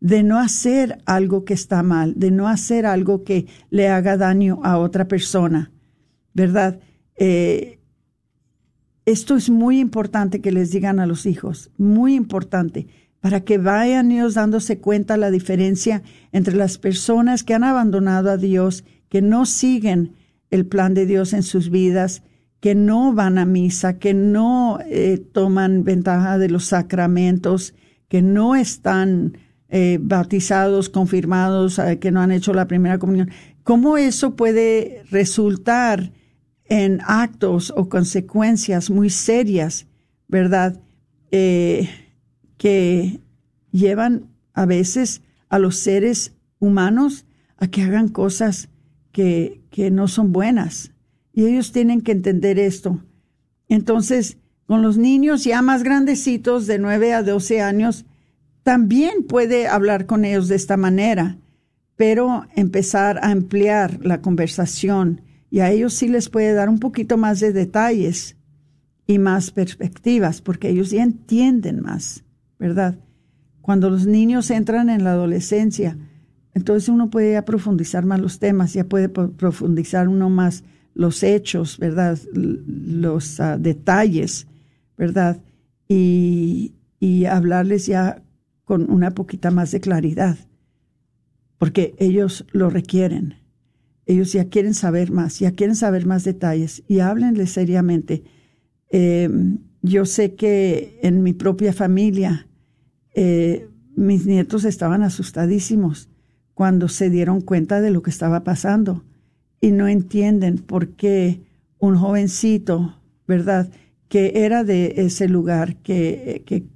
[0.00, 4.60] de no hacer algo que está mal, de no hacer algo que le haga daño
[4.62, 5.72] a otra persona,
[6.34, 6.80] ¿verdad?
[7.16, 7.78] Eh,
[9.06, 12.86] esto es muy importante que les digan a los hijos, muy importante
[13.20, 16.02] para que vayan ellos dándose cuenta la diferencia
[16.32, 20.14] entre las personas que han abandonado a Dios, que no siguen
[20.50, 22.22] el plan de Dios en sus vidas,
[22.60, 27.74] que no van a misa, que no eh, toman ventaja de los sacramentos,
[28.08, 29.38] que no están
[29.68, 33.30] eh, bautizados, confirmados, eh, que no han hecho la primera comunión.
[33.62, 36.12] ¿Cómo eso puede resultar
[36.64, 39.86] en actos o consecuencias muy serias,
[40.26, 40.80] verdad?
[42.58, 43.20] Que
[43.72, 47.24] llevan a veces a los seres humanos
[47.56, 48.68] a que hagan cosas
[49.12, 50.92] que, que no son buenas.
[51.32, 53.02] Y ellos tienen que entender esto.
[53.68, 54.36] Entonces,
[54.66, 58.04] con los niños ya más grandecitos, de 9 a 12 años,
[58.62, 61.38] también puede hablar con ellos de esta manera,
[61.96, 67.16] pero empezar a ampliar la conversación y a ellos sí les puede dar un poquito
[67.16, 68.36] más de detalles
[69.06, 72.24] y más perspectivas, porque ellos ya entienden más,
[72.58, 72.98] ¿verdad?
[73.60, 75.98] Cuando los niños entran en la adolescencia,
[76.54, 81.78] entonces uno puede ya profundizar más los temas, ya puede profundizar uno más los hechos,
[81.78, 82.18] ¿verdad?
[82.34, 84.48] Los ah, detalles,
[84.96, 85.40] ¿verdad?
[85.86, 88.22] Y, y hablarles ya
[88.64, 90.36] con una poquita más de claridad,
[91.58, 93.36] porque ellos lo requieren.
[94.04, 98.24] Ellos ya quieren saber más, ya quieren saber más detalles y háblenle seriamente.
[98.90, 102.48] Em, yo sé que en mi propia familia
[103.14, 106.08] eh, mis nietos estaban asustadísimos
[106.54, 109.04] cuando se dieron cuenta de lo que estaba pasando
[109.60, 111.42] y no entienden por qué
[111.78, 113.70] un jovencito, ¿verdad?
[114.08, 116.66] Que era de ese lugar, que, que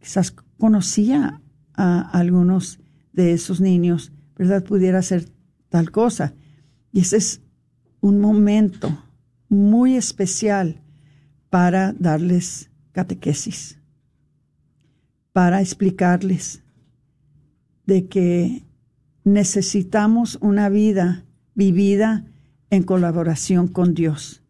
[0.00, 1.40] quizás conocía
[1.74, 2.80] a algunos
[3.12, 4.62] de esos niños, ¿verdad?
[4.62, 5.28] Pudiera hacer
[5.68, 6.34] tal cosa.
[6.92, 7.40] Y ese es
[8.00, 9.04] un momento
[9.48, 10.81] muy especial
[11.52, 13.78] para darles catequesis,
[15.34, 16.62] para explicarles
[17.84, 18.64] de que
[19.22, 22.24] necesitamos una vida vivida
[22.70, 24.42] en colaboración con Dios.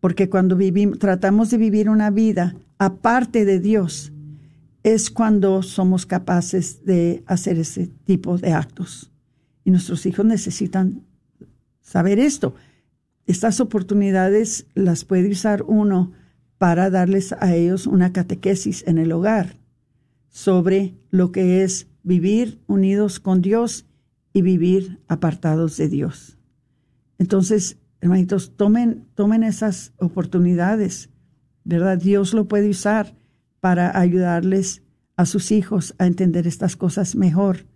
[0.00, 4.12] Porque cuando vivimos, tratamos de vivir una vida aparte de Dios,
[4.82, 9.10] es cuando somos capaces de hacer ese tipo de actos.
[9.64, 11.06] Y nuestros hijos necesitan
[11.80, 12.54] saber esto.
[13.24, 16.12] Estas oportunidades las puede usar uno
[16.64, 19.58] para darles a ellos una catequesis en el hogar
[20.30, 23.84] sobre lo que es vivir unidos con Dios
[24.32, 26.38] y vivir apartados de Dios.
[27.18, 31.10] Entonces, hermanitos, tomen, tomen esas oportunidades,
[31.64, 31.98] ¿verdad?
[31.98, 33.14] Dios lo puede usar
[33.60, 34.82] para ayudarles
[35.16, 37.66] a sus hijos a entender estas cosas mejor.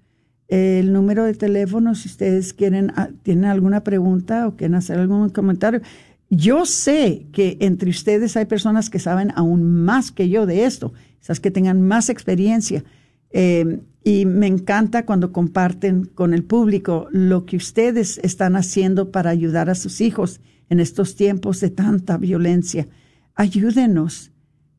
[0.47, 5.29] El número de teléfono, si ustedes quieren, ah, tienen alguna pregunta o quieren hacer algún
[5.29, 5.83] comentario.
[6.31, 10.93] Yo sé que entre ustedes hay personas que saben aún más que yo de esto,
[11.21, 12.85] esas que tengan más experiencia.
[13.31, 19.31] Eh, y me encanta cuando comparten con el público lo que ustedes están haciendo para
[19.31, 22.89] ayudar a sus hijos en estos tiempos de tanta violencia.
[23.35, 24.31] Ayúdenos,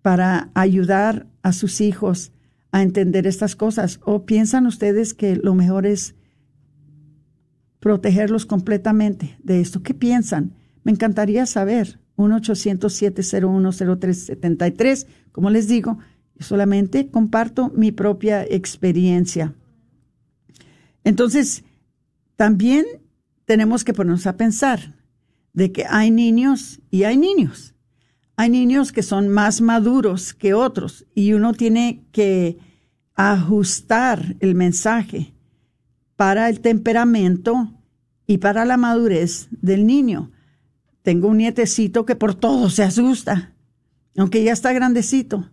[0.01, 2.31] para ayudar a sus hijos
[2.71, 3.99] a entender estas cosas?
[4.03, 6.15] ¿O piensan ustedes que lo mejor es
[7.81, 9.83] protegerlos completamente de esto.
[9.83, 10.53] ¿Qué piensan?
[10.83, 11.99] Me encantaría saber.
[12.15, 15.07] 1-800-701-0373.
[15.33, 15.97] Como les digo,
[16.41, 19.53] solamente comparto mi propia experiencia.
[21.03, 21.63] Entonces,
[22.35, 22.85] también
[23.45, 24.95] tenemos que ponernos a pensar
[25.53, 27.75] de que hay niños y hay niños.
[28.35, 32.57] Hay niños que son más maduros que otros y uno tiene que
[33.13, 35.33] ajustar el mensaje
[36.15, 37.71] para el temperamento
[38.25, 40.31] y para la madurez del niño.
[41.03, 43.53] Tengo un nietecito que por todo se asusta,
[44.17, 45.49] aunque ya está grandecito,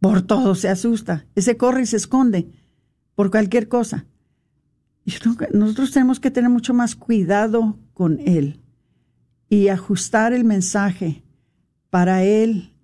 [0.00, 1.26] por todo se asusta.
[1.34, 2.48] Ese corre y se esconde
[3.14, 4.06] por cualquier cosa.
[5.52, 8.60] nosotros tenemos que tener mucho más cuidado con él
[9.48, 11.22] y ajustar el mensaje
[11.90, 12.74] para él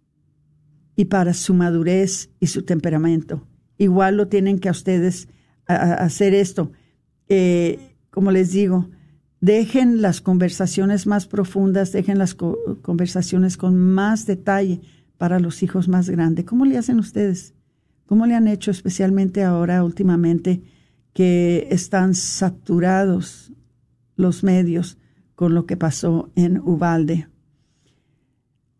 [0.97, 3.47] y para su madurez y su temperamento.
[3.79, 5.29] Igual lo tienen que a ustedes
[5.67, 6.73] hacer esto.
[7.29, 8.91] Eh, como les digo,
[9.41, 14.81] dejen las conversaciones más profundas, dejen las conversaciones con más detalle
[15.23, 16.45] para los hijos más grandes.
[16.47, 17.55] ¿Cómo le hacen ustedes?
[18.07, 20.65] ¿Cómo le han hecho especialmente ahora últimamente
[21.13, 23.53] que están saturados
[24.17, 24.99] los medios
[25.37, 27.29] con lo que pasó en Ubalde?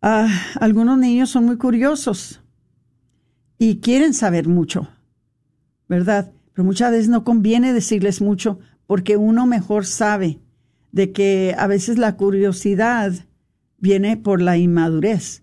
[0.01, 0.27] Ah,
[0.59, 2.41] algunos niños son muy curiosos
[3.57, 4.89] y quieren saber mucho,
[5.87, 6.33] ¿verdad?
[6.51, 10.41] pero muchas veces no conviene decirles mucho porque uno mejor sabe
[10.91, 13.13] de que a veces la curiosidad
[13.77, 15.42] viene por la inmadurez.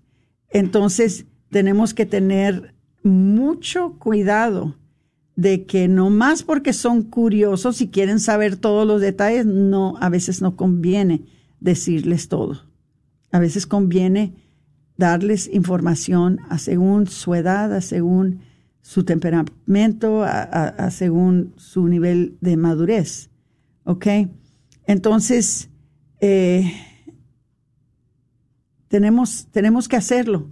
[0.50, 4.76] Entonces tenemos que tener mucho cuidado
[5.36, 10.08] de que no más porque son curiosos y quieren saber todos los detalles, no, a
[10.10, 11.22] veces no conviene
[11.60, 12.64] decirles todo.
[13.32, 14.34] A veces conviene
[14.96, 18.40] darles información a según su edad, a según
[18.82, 23.30] su temperamento, a, según su nivel de madurez.
[23.84, 24.06] ¿Ok?
[24.86, 25.70] Entonces,
[26.20, 26.70] eh,
[28.90, 30.48] tenemos, tenemos que hacerlo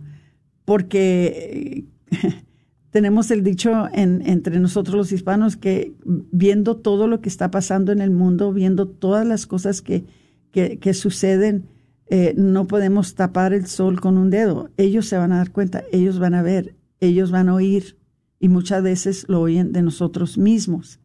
[0.65, 1.87] porque
[2.91, 8.01] tenemos el dicho entre nosotros los hispanos que viendo todo lo que está pasando en
[8.01, 10.05] el mundo, viendo todas las cosas que,
[10.53, 11.67] que, suceden,
[12.07, 14.71] eh, no podemos tapar el sol con un dedo.
[14.77, 17.99] Ellos se van a dar cuenta, ellos van a ver, ellos van a oír
[18.39, 21.01] y muchas veces lo oyen de nosotros mismos,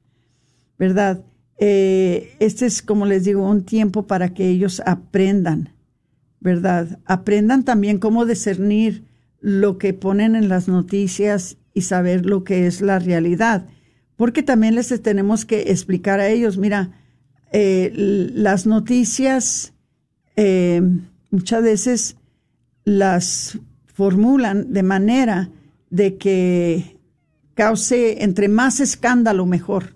[0.78, 1.26] ¿verdad?
[1.58, 5.73] Eh, este es, como les digo, un tiempo para que ellos aprendan,
[6.44, 7.00] ¿verdad?
[7.06, 9.06] Aprendan también cómo discernir
[9.40, 13.66] lo que ponen en las noticias y saber lo que es la realidad.
[14.18, 16.92] Porque también les tenemos que explicar a ellos, mira,
[17.54, 19.74] eh, las noticias
[20.36, 20.82] eh,
[21.32, 22.18] muchas veces
[22.84, 25.50] las formulan de manera
[25.90, 26.98] de que
[27.54, 29.96] cause entre más escándalo mejor,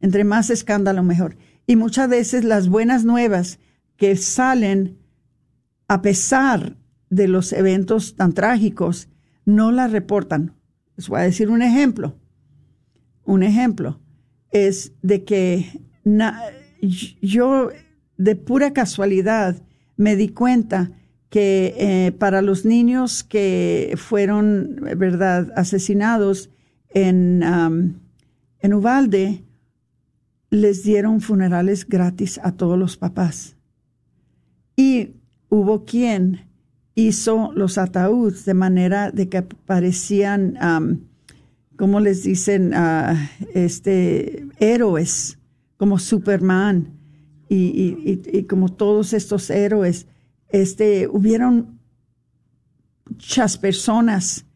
[0.00, 1.36] entre más escándalo mejor.
[1.66, 3.58] Y muchas veces las buenas nuevas
[3.96, 4.99] que salen
[5.90, 6.76] a pesar
[7.08, 9.08] de los eventos tan trágicos,
[9.44, 10.54] no la reportan.
[10.96, 12.16] Les voy a decir un ejemplo.
[13.24, 14.00] Un ejemplo
[14.52, 15.80] es de que
[17.20, 17.70] yo
[18.16, 19.60] de pura casualidad
[19.96, 20.92] me di cuenta
[21.28, 26.50] que eh, para los niños que fueron, ¿verdad?, asesinados
[26.90, 27.42] en,
[28.60, 29.42] en Uvalde,
[30.50, 33.56] les dieron funerales gratis a todos los papás.
[34.76, 35.16] Y
[35.50, 36.46] hubo quien
[36.94, 41.06] hizo los ataúdes de manera de que parecían,
[41.76, 45.38] como les dicen, ah, este, héroes,
[45.76, 46.94] como Superman
[47.48, 50.06] y, como todos estos héroes.
[50.48, 51.78] Este, hubieron
[53.08, 54.46] muchas personas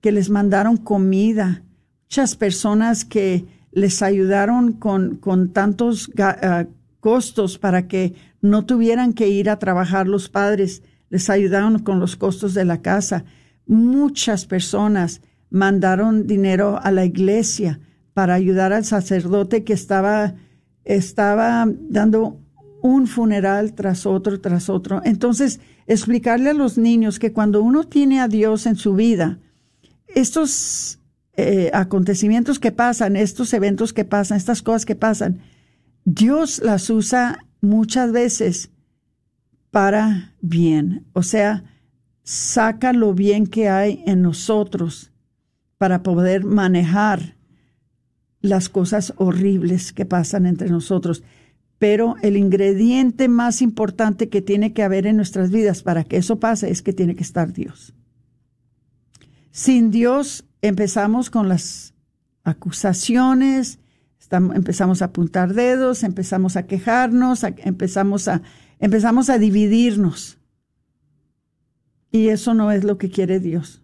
[0.00, 1.62] que les mandaron comida,
[2.04, 6.66] muchas personas que les ayudaron con, con tantos ah,
[7.00, 12.16] costos para que no tuvieran que ir a trabajar los padres les ayudaron con los
[12.16, 13.24] costos de la casa.
[13.66, 17.80] Muchas personas mandaron dinero a la iglesia
[18.12, 20.34] para ayudar al sacerdote que estaba,
[20.84, 22.40] estaba dando
[22.82, 25.00] un funeral tras otro, tras otro.
[25.04, 29.38] Entonces, explicarle a los niños que cuando uno tiene a Dios en su vida,
[30.08, 30.98] estos
[31.36, 35.40] eh, acontecimientos que pasan, estos eventos que pasan, estas cosas que pasan,
[36.10, 38.70] Dios las usa muchas veces
[39.70, 41.04] para bien.
[41.12, 41.64] O sea,
[42.22, 45.12] saca lo bien que hay en nosotros
[45.76, 47.36] para poder manejar
[48.40, 51.22] las cosas horribles que pasan entre nosotros.
[51.78, 56.40] Pero el ingrediente más importante que tiene que haber en nuestras vidas para que eso
[56.40, 57.92] pase es que tiene que estar Dios.
[59.50, 61.92] Sin Dios empezamos con las
[62.44, 63.78] acusaciones,
[64.30, 68.42] empezamos a apuntar dedos, empezamos a quejarnos, empezamos a
[68.78, 70.38] empezamos a dividirnos.
[72.10, 73.82] Y eso no es lo que quiere Dios.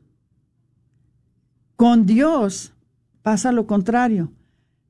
[1.76, 2.72] Con Dios
[3.22, 4.32] pasa lo contrario.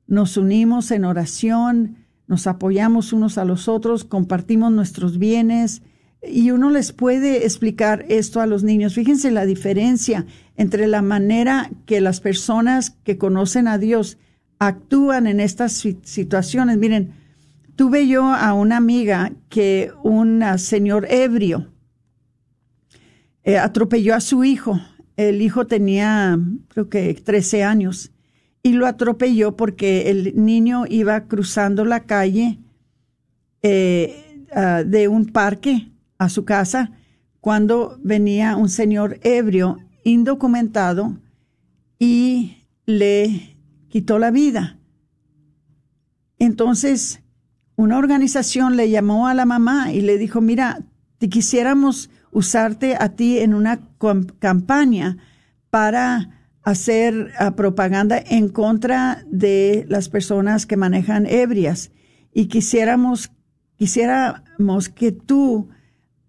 [0.07, 1.97] Nos unimos en oración,
[2.27, 5.81] nos apoyamos unos a los otros, compartimos nuestros bienes
[6.21, 8.93] y uno les puede explicar esto a los niños.
[8.93, 10.25] Fíjense la diferencia
[10.55, 14.17] entre la manera que las personas que conocen a Dios
[14.67, 16.77] actúan en estas situaciones.
[16.77, 17.13] Miren,
[17.75, 21.67] tuve yo a una amiga que un señor ebrio
[23.43, 24.79] eh, atropelló a su hijo.
[25.17, 26.37] El hijo tenía,
[26.69, 28.11] creo que 13 años,
[28.63, 32.59] y lo atropelló porque el niño iba cruzando la calle
[33.61, 36.91] eh, ah, de un parque a su casa
[37.39, 41.15] cuando venía un señor ebrio, indocumentado,
[41.99, 42.57] y
[42.87, 43.54] le
[43.95, 44.77] quitó la vida.
[46.37, 47.21] Entonces,
[47.77, 50.81] una organización le llamó a la mamá y le dijo, mira,
[51.17, 53.79] te quisiéramos usarte a ti en una
[54.39, 55.15] campaña
[55.69, 61.91] para hacer ah, propaganda en contra de las personas que manejan ebrias
[62.33, 63.31] y quisiéramos
[63.77, 65.69] quisiéramos que tú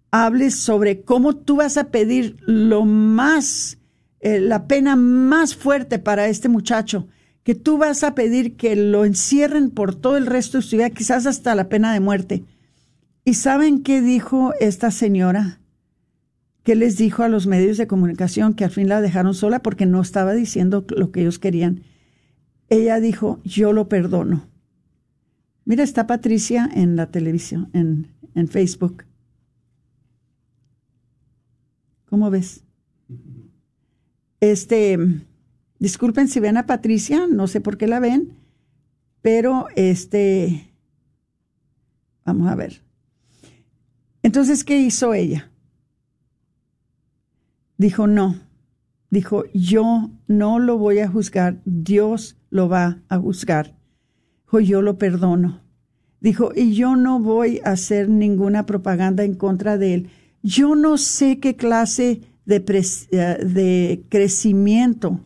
[0.09, 3.77] hables sobre cómo tú vas a pedir lo más
[4.21, 7.09] eh, la pena más fuerte para este muchacho
[7.47, 10.89] que tú vas a pedir que lo encierren por todo el resto de su vida,
[10.89, 12.43] quizás hasta la pena de muerte.
[13.23, 15.61] ¿Y saben qué dijo esta señora?
[16.63, 19.85] ¿Qué les dijo a los medios de comunicación que al fin la dejaron sola porque
[19.85, 21.83] no estaba diciendo lo que ellos querían?
[22.67, 24.49] Ella dijo, yo lo perdono.
[25.63, 29.05] Mira, está Patricia en la televisión, en, en Facebook.
[32.09, 32.65] ¿Cómo ves?
[34.41, 34.99] Este,
[35.79, 38.33] disculpen si ven a Patricia, no sé por qué la ven,
[39.21, 40.73] pero este,
[42.25, 42.81] vamos a ver.
[44.23, 45.51] Entonces, ¿qué hizo ella?
[47.77, 48.39] Dijo, no,
[49.09, 53.77] dijo, yo no lo voy a juzgar, Dios lo va a juzgar.
[54.45, 55.61] Dijo, yo lo perdono.
[56.19, 60.09] Dijo, y yo no voy a hacer ninguna propaganda en contra de él.
[60.41, 62.63] Yo no sé qué clase de,
[63.11, 65.21] eh, de crecimiento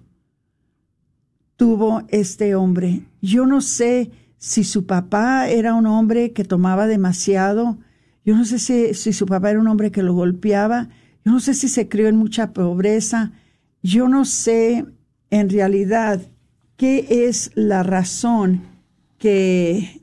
[1.61, 3.03] tuvo este hombre.
[3.21, 4.09] Yo no sé
[4.39, 7.77] si su papá era un hombre que tomaba demasiado.
[8.25, 10.89] Yo no sé si, si su papá era un hombre que lo golpeaba.
[11.23, 13.33] Yo no sé si se crió en mucha pobreza.
[13.83, 14.87] Yo no sé
[15.29, 16.19] en realidad
[16.77, 18.63] qué es la razón
[19.19, 20.01] que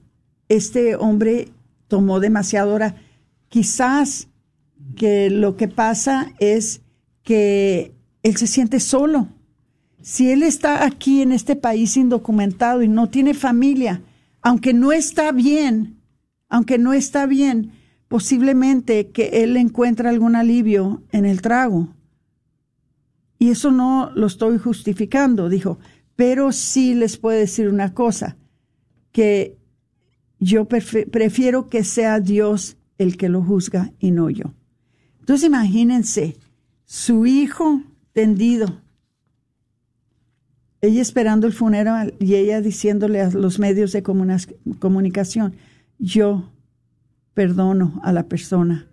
[0.49, 1.49] este hombre
[1.89, 2.71] tomó demasiado.
[2.71, 2.95] Ahora,
[3.49, 4.29] quizás
[4.95, 6.83] que lo que pasa es
[7.25, 9.27] que él se siente solo.
[10.09, 14.01] Si él está aquí en este país indocumentado y no tiene familia,
[14.41, 16.01] aunque no está bien,
[16.49, 17.73] aunque no está bien,
[18.09, 21.95] posiblemente que él encuentre algún alivio en el trago.
[23.39, 25.79] Y eso no lo estoy justificando, dijo,
[26.17, 28.39] pero sí les puedo decir una cosa,
[29.13, 29.59] que
[30.41, 34.55] yo prefiero que sea Dios el que lo juzga y no yo.
[35.21, 36.39] Entonces imagínense,
[36.87, 37.83] su hijo
[38.15, 38.81] tendido,
[40.81, 45.55] ella esperando el funeral y ella diciéndole a los medios de comunicación,
[45.99, 46.51] yo
[47.35, 48.87] perdono a la persona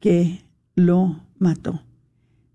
[0.00, 1.82] que lo mató.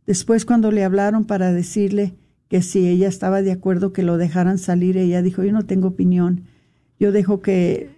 [0.05, 2.13] Después cuando le hablaron para decirle
[2.47, 5.88] que si ella estaba de acuerdo que lo dejaran salir, ella dijo, yo no tengo
[5.88, 6.43] opinión,
[6.99, 7.89] yo dejo que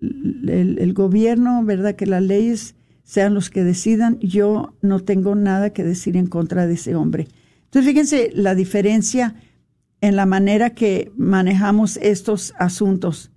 [0.00, 1.96] el, gobierno, ¿verdad?
[1.96, 6.66] Que las leyes sean los que decidan, yo no tengo nada que decir en contra
[6.66, 7.28] de ese hombre.
[7.64, 9.34] Entonces, fíjense la diferencia
[10.00, 13.30] en la manera que manejamos estos asuntos,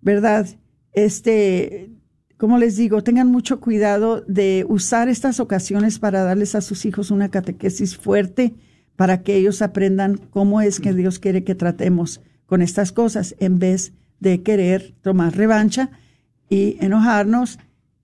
[0.00, 0.46] ¿verdad?
[0.92, 1.90] Este,
[2.36, 7.10] como les digo, tengan mucho cuidado de usar estas ocasiones para darles a sus hijos
[7.10, 8.54] una catequesis fuerte
[8.96, 13.58] para que ellos aprendan cómo es que Dios quiere que tratemos con estas cosas en
[13.58, 15.90] vez de querer tomar revancha
[16.48, 17.58] y enojarnos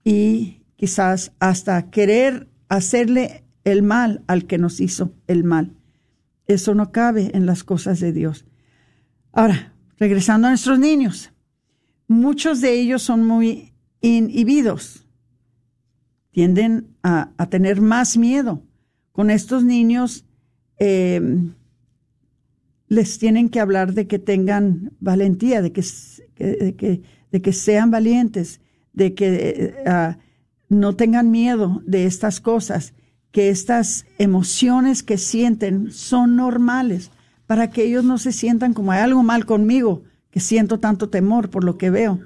[0.05, 5.76] y quizás hasta querer hacerle el mal al que nos hizo el mal.
[6.51, 8.45] Eso no cabe en las cosas de Dios.
[9.33, 11.33] Ahora, regresando a nuestros niños,
[12.09, 15.07] muchos de ellos son muy inhibidos,
[16.33, 18.65] tienden a, tener más miedo.
[19.13, 20.25] Con estos niños
[20.77, 21.55] em,
[22.89, 25.85] les tienen que hablar de que tengan valentía, de que,
[27.31, 28.61] de que sean valientes,
[28.93, 30.17] de que eh,
[30.69, 32.93] no tengan miedo de estas cosas
[33.33, 37.11] que estas emociones que sienten son normales,
[37.47, 41.51] para que ellos no se sientan como hay algo mal conmigo, que siento tanto temor
[41.51, 42.20] por lo que veo,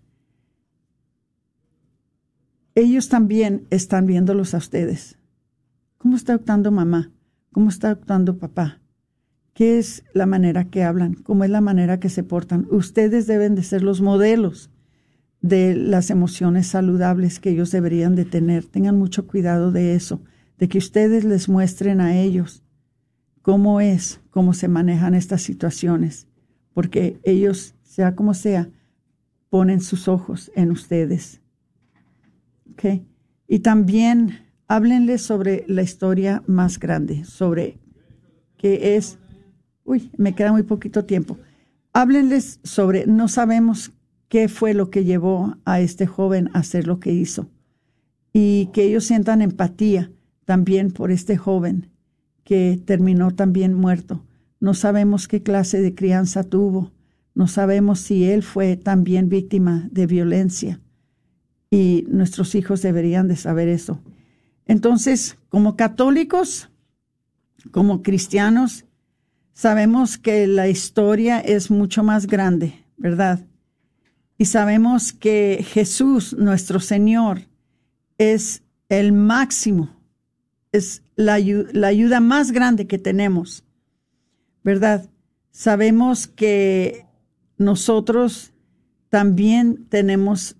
[2.74, 5.18] Ellos también están viéndolos a ustedes.
[5.98, 7.12] ¿Cómo está actuando mamá?
[7.52, 8.80] ¿Cómo está actuando papá?
[9.54, 11.14] ¿Qué es la manera que hablan?
[11.14, 12.66] ¿Cómo es la manera que se portan?
[12.70, 14.70] Ustedes deben de ser los modelos
[15.42, 18.64] de las emociones saludables que ellos deberían de tener.
[18.64, 20.22] Tengan mucho cuidado de eso,
[20.58, 22.62] de que ustedes les muestren a ellos
[23.50, 26.28] cómo es, cómo se manejan estas situaciones,
[26.72, 28.70] porque ellos, sea como sea,
[29.48, 31.40] ponen sus ojos en ustedes.
[33.48, 34.38] Y también
[34.68, 37.80] háblenles sobre la historia más grande, sobre
[38.56, 39.18] qué es,
[39.82, 41.36] uy, me queda muy poquito tiempo.
[41.92, 43.90] Háblenles sobre, no sabemos
[44.28, 47.50] qué fue lo que llevó a este joven a hacer lo que hizo.
[48.32, 50.12] Y que ellos sientan empatía
[50.44, 51.90] también por este joven
[52.44, 54.24] que terminó también muerto.
[54.60, 56.92] No sabemos qué clase de crianza tuvo,
[57.34, 60.80] no sabemos si él fue también víctima de violencia
[61.70, 64.02] y nuestros hijos deberían de saber eso.
[64.66, 66.68] Entonces, como católicos,
[67.70, 68.84] como cristianos,
[69.52, 73.40] sabemos que la historia es mucho más grande, ¿verdad?
[74.36, 77.42] Y sabemos que Jesús, nuestro Señor,
[78.18, 79.99] es el máximo,
[80.72, 83.64] es la, la ayuda más grande que tenemos,
[84.62, 85.08] ¿verdad?
[85.50, 87.06] Sabemos que
[87.58, 88.52] nosotros
[89.08, 90.56] también tenemos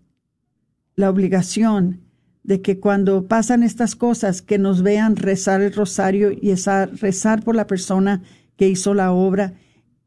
[0.97, 2.01] la obligación
[2.43, 7.55] de que cuando pasan estas cosas, que nos vean rezar el rosario y rezar por
[7.55, 8.23] la persona
[8.57, 9.55] que hizo la obra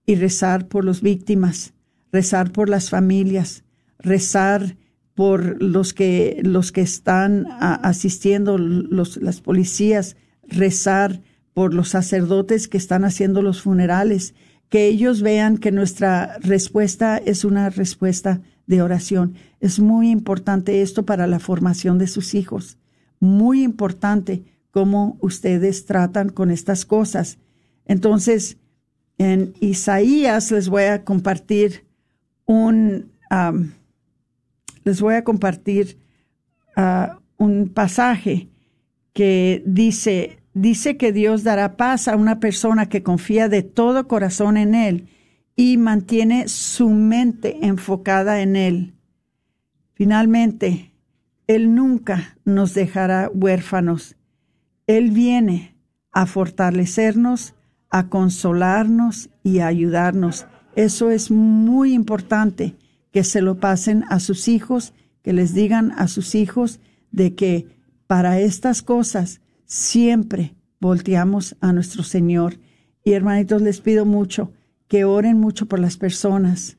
[0.05, 1.73] y rezar por las víctimas,
[2.11, 3.63] rezar por las familias,
[3.97, 4.75] rezar
[5.15, 10.15] por los que, los que están asistiendo, los, las policías,
[10.47, 11.21] rezar
[11.53, 14.33] por los sacerdotes que están haciendo los funerales,
[14.69, 19.35] que ellos vean que nuestra respuesta es una respuesta de oración.
[19.59, 22.77] Es muy importante esto para la formación de sus hijos.
[23.19, 27.37] Muy importante cómo ustedes tratan con estas cosas.
[27.85, 28.57] Entonces,
[29.19, 31.85] en Isaías les voy a compartir
[32.45, 33.11] un,
[34.83, 35.97] les voy a compartir
[36.75, 38.49] ah, un pasaje
[39.13, 44.57] que dice, dice que Dios dará paz a una persona que confía de todo corazón
[44.57, 45.07] en Él
[45.55, 48.93] y mantiene su mente enfocada en Él.
[49.93, 50.91] Finalmente,
[51.47, 54.15] Él nunca nos dejará huérfanos.
[54.87, 55.75] Él viene
[56.11, 57.53] a fortalecernos,
[57.89, 60.47] a consolarnos y a ayudarnos.
[60.75, 62.75] Eso es muy importante
[63.13, 66.79] que se lo pasen a sus hijos, que les digan a sus hijos
[67.11, 67.67] de que
[68.07, 72.55] para estas cosas siempre volteamos a nuestro Señor.
[73.05, 74.51] Y hermanitos, les pido mucho
[74.87, 76.77] que oren mucho por las personas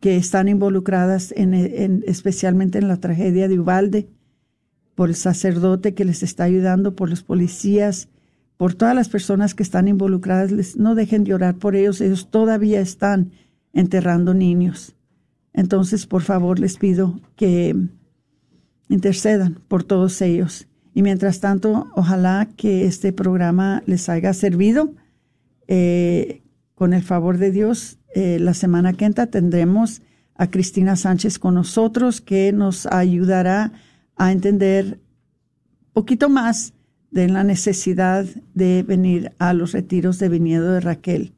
[0.00, 4.08] que están involucradas en, especialmente en la tragedia de Ubalde,
[4.96, 8.08] por el sacerdote que les está ayudando, por los policías,
[8.56, 10.50] por todas las personas que están involucradas.
[10.50, 13.30] Les, no dejen de orar por ellos, ellos todavía están
[13.72, 14.96] enterrando niños.
[15.54, 17.74] Entonces, por favor, les pido que
[18.88, 20.66] intercedan por todos ellos.
[20.92, 24.92] Y mientras tanto, ojalá que este programa les haya servido.
[25.66, 26.42] Eh,
[26.74, 30.02] con el favor de Dios, eh, la semana que entra tendremos
[30.34, 33.72] a Cristina Sánchez con nosotros, que nos ayudará
[34.16, 35.00] a entender
[35.86, 36.74] un poquito más
[37.12, 41.33] de la necesidad de venir a los retiros de viñedo de Raquel.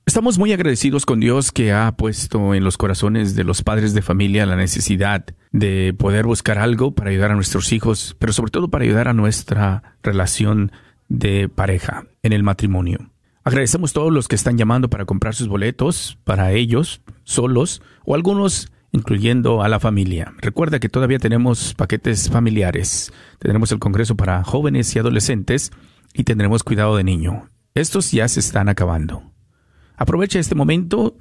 [0.06, 4.02] Estamos muy agradecidos con Dios que ha puesto en los corazones de los padres de
[4.02, 8.70] familia la necesidad de poder buscar algo para ayudar a nuestros hijos, pero sobre todo
[8.70, 10.72] para ayudar a nuestra relación
[11.10, 13.12] de pareja en el matrimonio.
[13.44, 18.16] Agradecemos a todos los que están llamando para comprar sus boletos para ellos, solos o
[18.16, 20.34] algunos incluyendo a la familia.
[20.38, 23.12] Recuerda que todavía tenemos paquetes familiares.
[23.40, 25.72] Tendremos el Congreso para jóvenes y adolescentes
[26.14, 27.48] y tendremos cuidado de niño.
[27.74, 29.24] Estos ya se están acabando.
[29.96, 31.18] Aprovecha este momento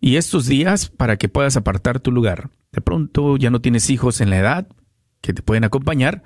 [0.00, 2.50] y estos días para que puedas apartar tu lugar.
[2.72, 4.68] De pronto ya no tienes hijos en la edad
[5.20, 6.22] que te pueden acompañar.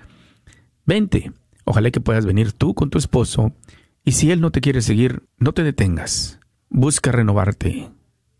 [0.86, 1.32] Vente.
[1.64, 3.52] Ojalá que puedas venir tú con tu esposo.
[4.04, 6.40] Y si él no te quiere seguir, no te detengas.
[6.70, 7.90] Busca renovarte.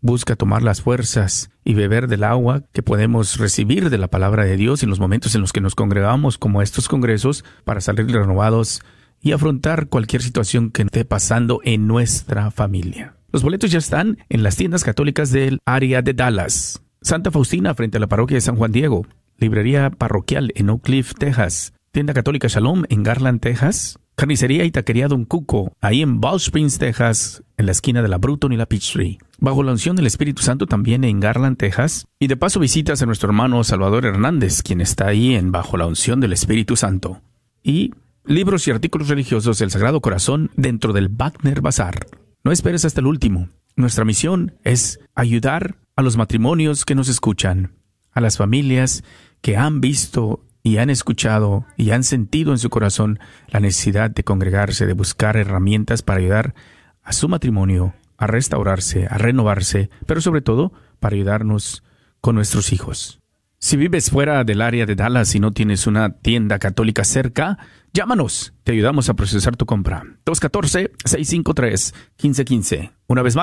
[0.01, 4.55] Busca tomar las fuerzas y beber del agua que podemos recibir de la palabra de
[4.55, 8.81] Dios en los momentos en los que nos congregamos como estos congresos para salir renovados
[9.21, 13.15] y afrontar cualquier situación que esté pasando en nuestra familia.
[13.33, 16.81] Los boletos ya están en las tiendas católicas del área de Dallas.
[17.01, 19.05] Santa Faustina frente a la parroquia de San Juan Diego.
[19.37, 21.73] Librería parroquial en Oak Cliff, Texas.
[21.91, 23.99] Tienda católica Shalom en Garland, Texas.
[24.15, 28.17] Carnicería y taquería Don Cuco, ahí en Ball Springs, Texas, en la esquina de la
[28.17, 29.17] Bruton y la Peachtree.
[29.41, 32.07] Bajo la unción del Espíritu Santo también en Garland, Texas.
[32.19, 35.85] Y de paso visitas a nuestro hermano Salvador Hernández, quien está ahí en Bajo la
[35.85, 37.21] unción del Espíritu Santo.
[37.63, 37.93] Y
[38.25, 42.05] libros y artículos religiosos del Sagrado Corazón dentro del Wagner Bazar.
[42.43, 43.47] No esperes hasta el último.
[43.77, 47.77] Nuestra misión es ayudar a los matrimonios que nos escuchan,
[48.11, 49.05] a las familias
[49.41, 54.25] que han visto y han escuchado y han sentido en su corazón la necesidad de
[54.25, 56.55] congregarse, de buscar herramientas para ayudar
[57.03, 61.83] a su matrimonio a restaurarse, a renovarse, pero sobre todo para ayudarnos
[62.21, 63.21] con nuestros hijos.
[63.61, 67.57] Si vives fuera del área de Dallas y no tienes una tienda católica cerca,
[67.91, 68.53] llámanos.
[68.63, 70.03] Te ayudamos a procesar tu compra.
[70.25, 72.91] 214-653-1515.
[73.07, 73.37] Una vez más,